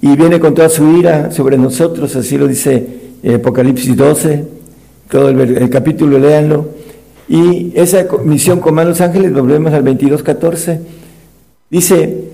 y 0.00 0.14
viene 0.16 0.38
con 0.38 0.54
toda 0.54 0.68
su 0.68 0.96
ira 0.96 1.30
sobre 1.32 1.58
nosotros, 1.58 2.14
así 2.16 2.36
lo 2.36 2.46
dice 2.46 2.86
Apocalipsis 3.34 3.96
12, 3.96 4.44
todo 5.10 5.30
el, 5.30 5.40
el 5.40 5.70
capítulo, 5.70 6.18
léanlo. 6.18 6.68
Y 7.28 7.72
esa 7.74 8.06
misión 8.24 8.60
con 8.60 8.74
malos 8.74 9.00
ángeles, 9.00 9.32
volvemos 9.32 9.72
al 9.72 9.84
22.14, 9.84 10.78
Dice, 11.68 12.30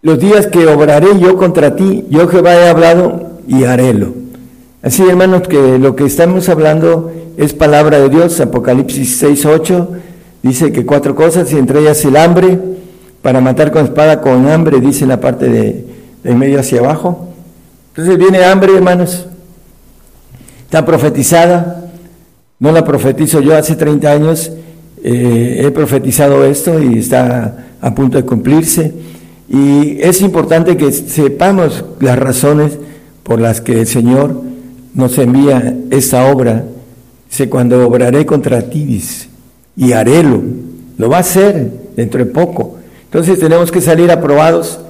los 0.00 0.18
días 0.18 0.46
que 0.46 0.66
obraré 0.66 1.18
yo 1.18 1.36
contra 1.36 1.76
ti, 1.76 2.06
yo 2.08 2.26
Jehová 2.28 2.54
he 2.54 2.68
hablado 2.68 3.40
y 3.46 3.64
harélo. 3.64 4.14
Así, 4.82 5.02
hermanos, 5.02 5.48
que 5.48 5.78
lo 5.78 5.96
que 5.96 6.04
estamos 6.04 6.48
hablando 6.48 7.12
es 7.36 7.54
palabra 7.54 7.98
de 7.98 8.08
Dios. 8.08 8.40
Apocalipsis 8.40 9.16
6, 9.18 9.46
8 9.46 9.88
dice 10.42 10.72
que 10.72 10.86
cuatro 10.86 11.14
cosas, 11.14 11.52
y 11.52 11.58
entre 11.58 11.80
ellas 11.80 12.04
el 12.04 12.16
hambre, 12.16 12.58
para 13.22 13.40
matar 13.40 13.72
con 13.72 13.84
espada 13.84 14.20
con 14.20 14.48
hambre, 14.48 14.80
dice 14.80 15.06
la 15.06 15.20
parte 15.20 15.48
de, 15.48 15.84
de 16.22 16.34
medio 16.34 16.60
hacia 16.60 16.80
abajo. 16.80 17.28
Entonces 17.88 18.18
viene 18.18 18.44
hambre, 18.44 18.76
hermanos. 18.76 19.26
Está 20.64 20.84
profetizada. 20.84 21.90
No 22.58 22.72
la 22.72 22.84
profetizo 22.84 23.40
yo 23.40 23.56
hace 23.56 23.74
30 23.74 24.10
años. 24.10 24.52
Eh, 25.02 25.62
he 25.64 25.70
profetizado 25.70 26.44
esto 26.44 26.82
y 26.82 26.98
está 26.98 27.66
a 27.80 27.94
punto 27.94 28.18
de 28.18 28.24
cumplirse. 28.24 28.92
Y 29.48 30.00
es 30.00 30.20
importante 30.20 30.76
que 30.76 30.92
sepamos 30.92 31.84
las 32.00 32.18
razones 32.18 32.72
por 33.22 33.40
las 33.40 33.60
que 33.60 33.80
el 33.80 33.86
Señor 33.86 34.45
nos 34.96 35.16
envía 35.18 35.76
esta 35.90 36.24
obra. 36.32 36.64
Dice, 37.28 37.48
cuando 37.50 37.86
obraré 37.86 38.24
contra 38.24 38.62
ti, 38.62 39.02
y 39.76 39.92
harélo. 39.92 40.42
Lo 40.96 41.10
va 41.10 41.18
a 41.18 41.20
hacer 41.20 41.70
dentro 41.94 42.24
de 42.24 42.30
poco. 42.30 42.78
Entonces 43.04 43.38
tenemos 43.38 43.70
que 43.70 43.82
salir 43.82 44.10
aprobados. 44.10 44.80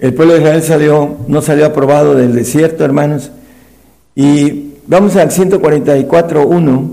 El 0.00 0.14
pueblo 0.14 0.34
de 0.34 0.40
Israel 0.40 0.62
salió, 0.62 1.16
no 1.28 1.42
salió 1.42 1.66
aprobado 1.66 2.14
del 2.14 2.34
desierto, 2.34 2.82
hermanos. 2.84 3.30
Y 4.16 4.70
vamos 4.86 5.16
al 5.16 5.28
144.1, 5.28 6.90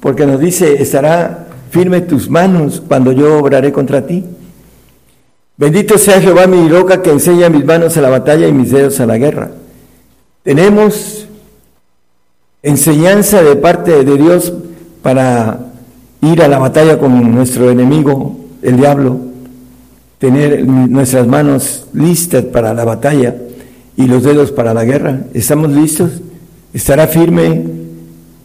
porque 0.00 0.26
nos 0.26 0.40
dice, 0.40 0.80
estará 0.80 1.48
firme 1.70 2.02
tus 2.02 2.30
manos 2.30 2.82
cuando 2.86 3.10
yo 3.10 3.38
obraré 3.38 3.72
contra 3.72 4.06
ti. 4.06 4.24
Bendito 5.56 5.98
sea 5.98 6.20
Jehová 6.20 6.46
mi 6.46 6.68
roca 6.68 7.02
que 7.02 7.10
enseña 7.10 7.48
mis 7.48 7.64
manos 7.64 7.96
a 7.96 8.00
la 8.00 8.10
batalla 8.10 8.46
y 8.46 8.52
mis 8.52 8.70
dedos 8.70 9.00
a 9.00 9.06
la 9.06 9.18
guerra. 9.18 9.50
Tenemos 10.44 11.25
enseñanza 12.62 13.42
de 13.42 13.56
parte 13.56 14.04
de 14.04 14.16
Dios 14.16 14.52
para 15.02 15.60
ir 16.22 16.42
a 16.42 16.48
la 16.48 16.58
batalla 16.58 16.98
con 16.98 17.32
nuestro 17.32 17.70
enemigo, 17.70 18.36
el 18.62 18.76
diablo, 18.76 19.20
tener 20.18 20.64
nuestras 20.66 21.26
manos 21.26 21.86
listas 21.92 22.44
para 22.44 22.74
la 22.74 22.84
batalla 22.84 23.36
y 23.96 24.06
los 24.06 24.22
dedos 24.22 24.50
para 24.52 24.74
la 24.74 24.84
guerra. 24.84 25.20
¿Estamos 25.34 25.70
listos? 25.70 26.10
¿Estará 26.72 27.06
firme? 27.06 27.64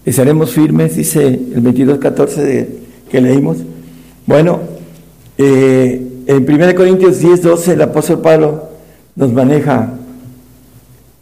¿Estaremos 0.05 0.51
firmes? 0.51 0.95
Dice 0.95 1.27
el 1.27 1.63
22.14 1.63 2.67
que 3.09 3.21
leímos. 3.21 3.57
Bueno, 4.25 4.59
eh, 5.37 6.23
en 6.27 6.49
1 6.49 6.75
Corintios 6.75 7.19
10, 7.19 7.41
12 7.41 7.73
el 7.73 7.81
apóstol 7.81 8.21
Pablo 8.21 8.69
nos 9.15 9.33
maneja 9.33 9.93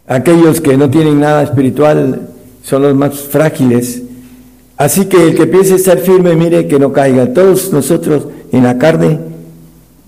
aquellos 0.06 0.60
que 0.60 0.76
no 0.76 0.90
tienen 0.90 1.20
nada 1.20 1.42
espiritual 1.42 2.28
son 2.62 2.82
los 2.82 2.94
más 2.94 3.18
frágiles. 3.20 4.02
Así 4.76 5.06
que 5.06 5.28
el 5.28 5.34
que 5.34 5.46
piense 5.46 5.74
estar 5.74 5.98
firme, 5.98 6.34
mire 6.36 6.66
que 6.66 6.78
no 6.78 6.92
caiga. 6.92 7.32
Todos 7.32 7.72
nosotros 7.72 8.26
en 8.52 8.64
la 8.64 8.78
carne 8.78 9.18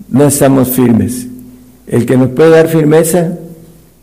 no 0.09 0.25
estamos 0.25 0.69
firmes. 0.69 1.27
El 1.87 2.05
que 2.05 2.17
nos 2.17 2.29
puede 2.29 2.51
dar 2.51 2.67
firmeza 2.67 3.37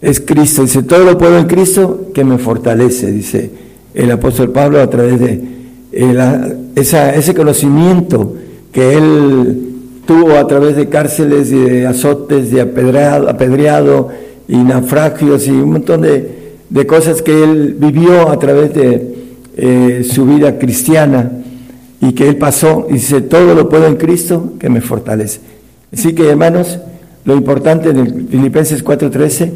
es 0.01 0.20
Cristo. 0.20 0.62
Dice, 0.62 0.82
todo 0.82 1.05
lo 1.05 1.18
puedo 1.18 1.38
en 1.38 1.46
Cristo 1.46 2.11
que 2.14 2.24
me 2.24 2.38
fortalece, 2.38 3.11
dice 3.11 3.51
el 3.94 4.11
apóstol 4.11 4.51
Pablo 4.51 4.80
a 4.80 4.88
través 4.88 5.20
de 5.20 5.42
eh, 5.92 6.57
ese 6.76 7.34
conocimiento 7.34 8.36
que 8.72 8.96
él 8.96 9.66
tuvo 10.07 10.36
a 10.36 10.46
través 10.46 10.76
de 10.76 10.88
cárceles 10.88 11.51
y 11.51 11.59
de 11.59 11.86
azotes, 11.86 12.51
de 12.51 12.61
apedreado, 12.61 13.28
apedreado 13.28 14.09
y 14.48 14.57
naufragios 14.57 15.46
y 15.46 15.51
un 15.51 15.72
montón 15.72 16.03
de, 16.03 16.39
cosas 16.87 17.23
que 17.23 17.43
él 17.43 17.77
vivió 17.79 18.31
a 18.31 18.39
través 18.39 18.75
de 18.75 19.14
eh, 19.57 20.09
su 20.09 20.27
vida 20.27 20.59
cristiana 20.59 21.31
y 22.01 22.12
que 22.12 22.29
él 22.29 22.37
pasó 22.37 22.87
y 22.89 22.95
dice, 22.95 23.21
todo 23.21 23.55
lo 23.55 23.68
puedo 23.68 23.87
en 23.87 23.97
Cristo 23.97 24.55
que 24.59 24.68
me 24.68 24.81
fortalece. 24.81 25.41
Así 25.93 26.14
que 26.14 26.29
hermanos, 26.29 26.79
lo 27.25 27.35
importante 27.35 27.91
en 27.91 28.29
Filipenses 28.29 28.85
4:13 28.85 29.51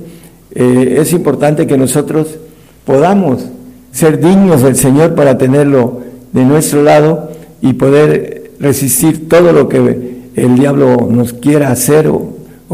eh, 0.55 0.97
es 1.01 1.13
importante 1.13 1.67
que 1.67 1.79
nosotros 1.79 2.37
podamos 2.85 3.47
ser 3.93 4.21
dignos 4.21 4.63
del 4.63 4.77
Señor 4.77 5.15
para 5.15 5.39
tenerlo 5.39 6.03
de 6.33 6.45
nuestro 6.45 6.83
lado 6.83 7.31
y 7.63 7.73
poder 7.75 8.53
resistir 8.59 9.29
todo 9.29 9.53
lo 9.53 9.69
que 9.69 10.15
el 10.35 10.55
diablo 10.57 11.09
nos 11.11 11.33
quiera 11.33 11.71
hacer 11.71 12.09
o, 12.09 12.33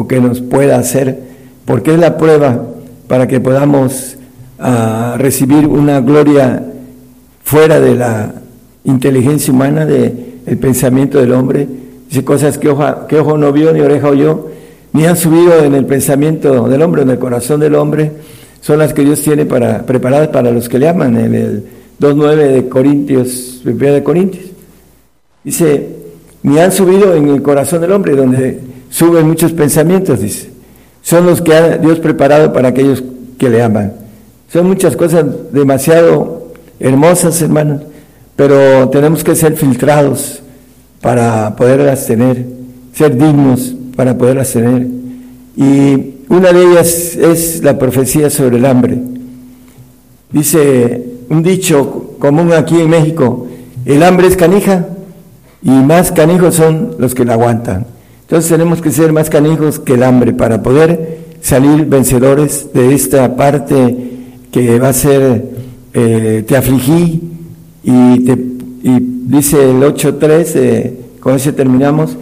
que 0.09 0.19
nos 0.19 0.41
pueda 0.41 0.79
hacer, 0.79 1.21
porque 1.67 1.93
es 1.93 1.99
la 1.99 2.17
prueba 2.17 2.65
para 3.07 3.29
que 3.29 3.39
podamos 3.39 4.17
ah, 4.61 5.17
recibir 5.19 5.67
una 5.67 6.01
gloria 6.01 6.63
fuera 7.43 7.81
de 7.81 7.95
la 7.95 8.35
inteligencia 8.85 9.53
humana, 9.53 9.87
del 9.87 10.31
el 10.47 10.59
pensamiento 10.59 11.19
del 11.19 11.33
hombre. 11.33 11.67
Dice 12.09 12.25
cosas 12.25 12.59
que 12.59 12.69
ojo, 12.69 13.07
que 13.07 13.19
ojo 13.19 13.37
no 13.39 13.53
vio, 13.53 13.73
ni 13.73 13.81
oreja 13.81 14.09
oyó, 14.09 14.49
ni 14.93 15.07
han 15.07 15.17
subido 15.17 15.65
en 15.65 15.75
el 15.75 15.87
pensamiento 15.87 16.69
del 16.69 16.83
hombre, 16.83 17.03
en 17.03 17.11
el 17.11 17.19
corazón 17.19 17.61
del 17.61 17.75
hombre, 17.75 18.13
son 18.61 18.79
las 18.79 18.93
que 18.93 19.05
Dios 19.05 19.21
tiene 19.23 19.47
para, 19.47 19.87
preparadas 19.87 20.29
para 20.29 20.51
los 20.51 20.69
que 20.69 20.79
le 20.79 20.89
aman, 20.89 21.17
en 21.17 21.35
el 21.35 21.65
2.9 22.01 22.37
de 22.37 22.69
Corintios, 22.69 23.63
de 23.65 24.03
Corintios. 24.03 24.45
Dice, 25.45 25.89
ni 26.43 26.59
han 26.59 26.73
subido 26.73 27.15
en 27.15 27.29
el 27.29 27.43
corazón 27.43 27.81
del 27.81 27.93
hombre, 27.93 28.17
donde 28.17 28.61
suben 28.91 29.29
muchos 29.29 29.53
pensamientos, 29.53 30.21
dice. 30.21 30.51
Son 31.03 31.25
los 31.27 31.41
que 31.41 31.55
ha 31.55 31.79
Dios 31.79 31.99
preparado 31.99 32.53
para 32.53 32.69
aquellos 32.69 33.03
que 33.39 33.49
le 33.49 33.63
aman. 33.63 33.93
Son 34.53 34.67
muchas 34.67 34.97
cosas 34.97 35.25
demasiado 35.53 36.49
hermosas, 36.81 37.41
hermanos, 37.41 37.83
pero 38.35 38.89
tenemos 38.89 39.23
que 39.23 39.37
ser 39.37 39.57
filtrados 39.57 40.43
para 41.01 41.55
poderlas 41.55 42.05
tener, 42.05 42.47
ser 42.93 43.17
dignos 43.17 43.77
para 43.95 44.19
poderlas 44.19 44.53
tener. 44.53 44.89
Y 45.57 46.15
una 46.29 46.53
de 46.53 46.65
ellas 46.65 47.15
es 47.15 47.63
la 47.63 47.79
profecía 47.79 48.29
sobre 48.29 48.57
el 48.57 48.67
hambre. 48.67 48.99
Dice 50.33 51.05
un 51.29 51.45
dicho 51.45 52.17
común 52.19 52.53
aquí 52.53 52.81
en 52.81 52.91
México, 52.91 53.47
el 53.85 54.03
hambre 54.03 54.27
es 54.27 54.37
canija 54.37 54.89
y 55.63 55.71
más 55.71 56.11
canijos 56.11 56.57
son 56.57 56.97
los 56.99 57.15
que 57.15 57.25
la 57.25 57.35
aguantan. 57.35 57.87
Entonces 58.23 58.51
tenemos 58.51 58.83
que 58.83 58.91
ser 58.91 59.13
más 59.13 59.31
canijos 59.31 59.79
que 59.79 59.95
el 59.95 60.03
hambre 60.03 60.33
para 60.33 60.61
poder 60.61 61.21
salir 61.41 61.87
vencedores 61.87 62.73
de 62.73 62.95
esta 62.95 63.37
parte 63.37 64.10
que 64.51 64.79
va 64.79 64.89
a 64.89 64.93
ser, 64.93 65.45
eh, 65.95 66.45
te 66.47 66.57
afligí 66.57 67.21
y, 67.83 68.25
te, 68.25 68.33
y 68.33 68.99
dice 69.27 69.71
el 69.71 69.83
8.3, 69.83 70.53
eh, 70.55 71.01
con 71.21 71.35
ese 71.37 71.53
terminamos, 71.53 72.17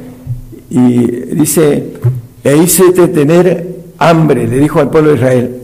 y 0.70 1.06
dice, 1.34 1.94
e 2.44 2.56
hice 2.56 2.92
tener 2.92 3.76
hambre, 3.98 4.46
le 4.46 4.58
dijo 4.58 4.80
al 4.80 4.90
pueblo 4.90 5.10
de 5.10 5.16
Israel. 5.16 5.56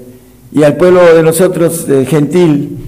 Y 0.53 0.63
al 0.63 0.77
pueblo 0.77 1.15
de 1.15 1.23
nosotros, 1.23 1.87
gentil, 2.07 2.79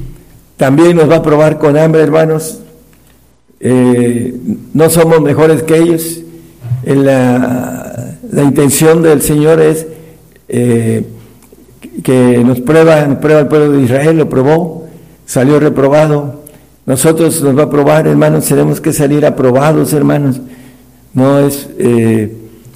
también 0.56 0.96
nos 0.96 1.10
va 1.10 1.16
a 1.16 1.22
probar 1.22 1.58
con 1.58 1.76
hambre, 1.76 2.02
hermanos. 2.02 2.60
Eh, 3.60 4.34
no 4.72 4.90
somos 4.90 5.20
mejores 5.20 5.62
que 5.62 5.76
ellos. 5.76 6.20
La, 6.84 8.16
la, 8.30 8.42
intención 8.42 9.02
del 9.02 9.22
Señor 9.22 9.60
es 9.60 9.86
eh, 10.48 11.04
que 12.02 12.42
nos 12.44 12.60
prueba, 12.60 13.06
nos 13.06 13.18
prueba 13.18 13.40
el 13.40 13.48
pueblo 13.48 13.72
de 13.72 13.82
Israel, 13.82 14.18
lo 14.18 14.28
probó, 14.28 14.86
salió 15.24 15.58
reprobado. 15.60 16.42
Nosotros 16.86 17.42
nos 17.42 17.58
va 17.58 17.64
a 17.64 17.70
probar, 17.70 18.06
hermanos, 18.06 18.46
tenemos 18.46 18.80
que 18.80 18.92
salir 18.92 19.26
aprobados, 19.26 19.92
hermanos. 19.92 20.40
No 21.14 21.40
es 21.40 21.68
eh, 21.78 22.32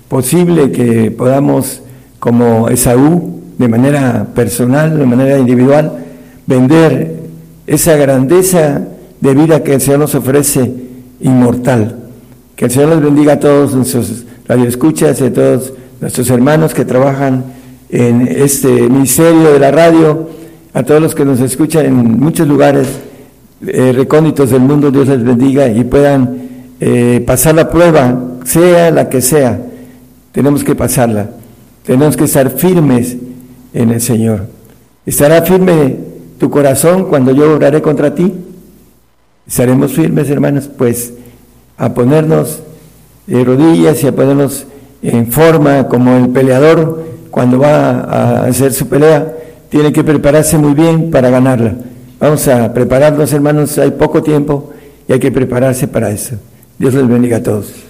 posible 0.08 0.72
que 0.72 1.10
podamos 1.10 1.82
como 2.18 2.68
Esaú, 2.68 3.40
de 3.56 3.68
manera 3.68 4.26
personal, 4.34 4.98
de 4.98 5.06
manera 5.06 5.38
individual, 5.38 5.92
vender 6.46 7.20
esa 7.66 7.96
grandeza 7.96 8.82
de 9.20 9.34
vida 9.34 9.62
que 9.62 9.74
el 9.74 9.80
Señor 9.80 10.00
nos 10.00 10.14
ofrece 10.14 10.72
inmortal. 11.20 11.96
Que 12.56 12.64
el 12.66 12.70
Señor 12.70 12.90
les 12.90 13.02
bendiga 13.02 13.34
a 13.34 13.40
todos 13.40 13.74
nuestros 13.74 14.24
radioescuchas 14.48 15.20
y 15.20 15.24
a 15.24 15.32
todos 15.32 15.72
nuestros 16.00 16.28
hermanos 16.30 16.74
que 16.74 16.84
trabajan 16.84 17.44
en 17.90 18.28
este 18.28 18.68
ministerio 18.68 19.52
de 19.52 19.58
la 19.58 19.70
radio, 19.70 20.28
a 20.72 20.82
todos 20.82 21.02
los 21.02 21.14
que 21.14 21.24
nos 21.24 21.40
escuchan 21.40 21.86
en 21.86 22.20
muchos 22.20 22.46
lugares 22.46 22.88
eh, 23.66 23.92
recónditos 23.92 24.50
del 24.50 24.60
mundo, 24.60 24.90
Dios 24.90 25.08
les 25.08 25.24
bendiga 25.24 25.68
y 25.68 25.84
puedan 25.84 26.48
eh, 26.80 27.22
pasar 27.26 27.54
la 27.54 27.68
prueba, 27.68 28.18
sea 28.44 28.90
la 28.90 29.08
que 29.08 29.20
sea, 29.20 29.60
tenemos 30.32 30.64
que 30.64 30.74
pasarla. 30.74 31.30
Tenemos 31.84 32.16
que 32.16 32.24
estar 32.24 32.50
firmes 32.50 33.16
en 33.72 33.90
el 33.90 34.00
Señor. 34.00 34.46
¿Estará 35.04 35.42
firme 35.42 35.96
tu 36.38 36.50
corazón 36.50 37.06
cuando 37.08 37.32
yo 37.32 37.54
oraré 37.54 37.82
contra 37.82 38.14
ti? 38.14 38.32
¿Estaremos 39.46 39.92
firmes, 39.92 40.30
hermanos? 40.30 40.68
Pues 40.68 41.14
a 41.76 41.92
ponernos 41.92 42.60
de 43.26 43.42
rodillas 43.42 44.02
y 44.04 44.06
a 44.06 44.14
ponernos 44.14 44.66
en 45.02 45.32
forma 45.32 45.88
como 45.88 46.16
el 46.16 46.28
peleador 46.28 47.09
cuando 47.30 47.58
va 47.58 48.00
a 48.00 48.44
hacer 48.46 48.72
su 48.72 48.88
pelea, 48.88 49.32
tiene 49.68 49.92
que 49.92 50.04
prepararse 50.04 50.58
muy 50.58 50.74
bien 50.74 51.10
para 51.10 51.30
ganarla. 51.30 51.74
Vamos 52.18 52.46
a 52.48 52.72
prepararnos, 52.72 53.32
hermanos, 53.32 53.78
hay 53.78 53.92
poco 53.92 54.22
tiempo 54.22 54.72
y 55.08 55.12
hay 55.12 55.18
que 55.18 55.32
prepararse 55.32 55.88
para 55.88 56.10
eso. 56.10 56.36
Dios 56.78 56.94
les 56.94 57.08
bendiga 57.08 57.38
a 57.38 57.42
todos 57.42 57.89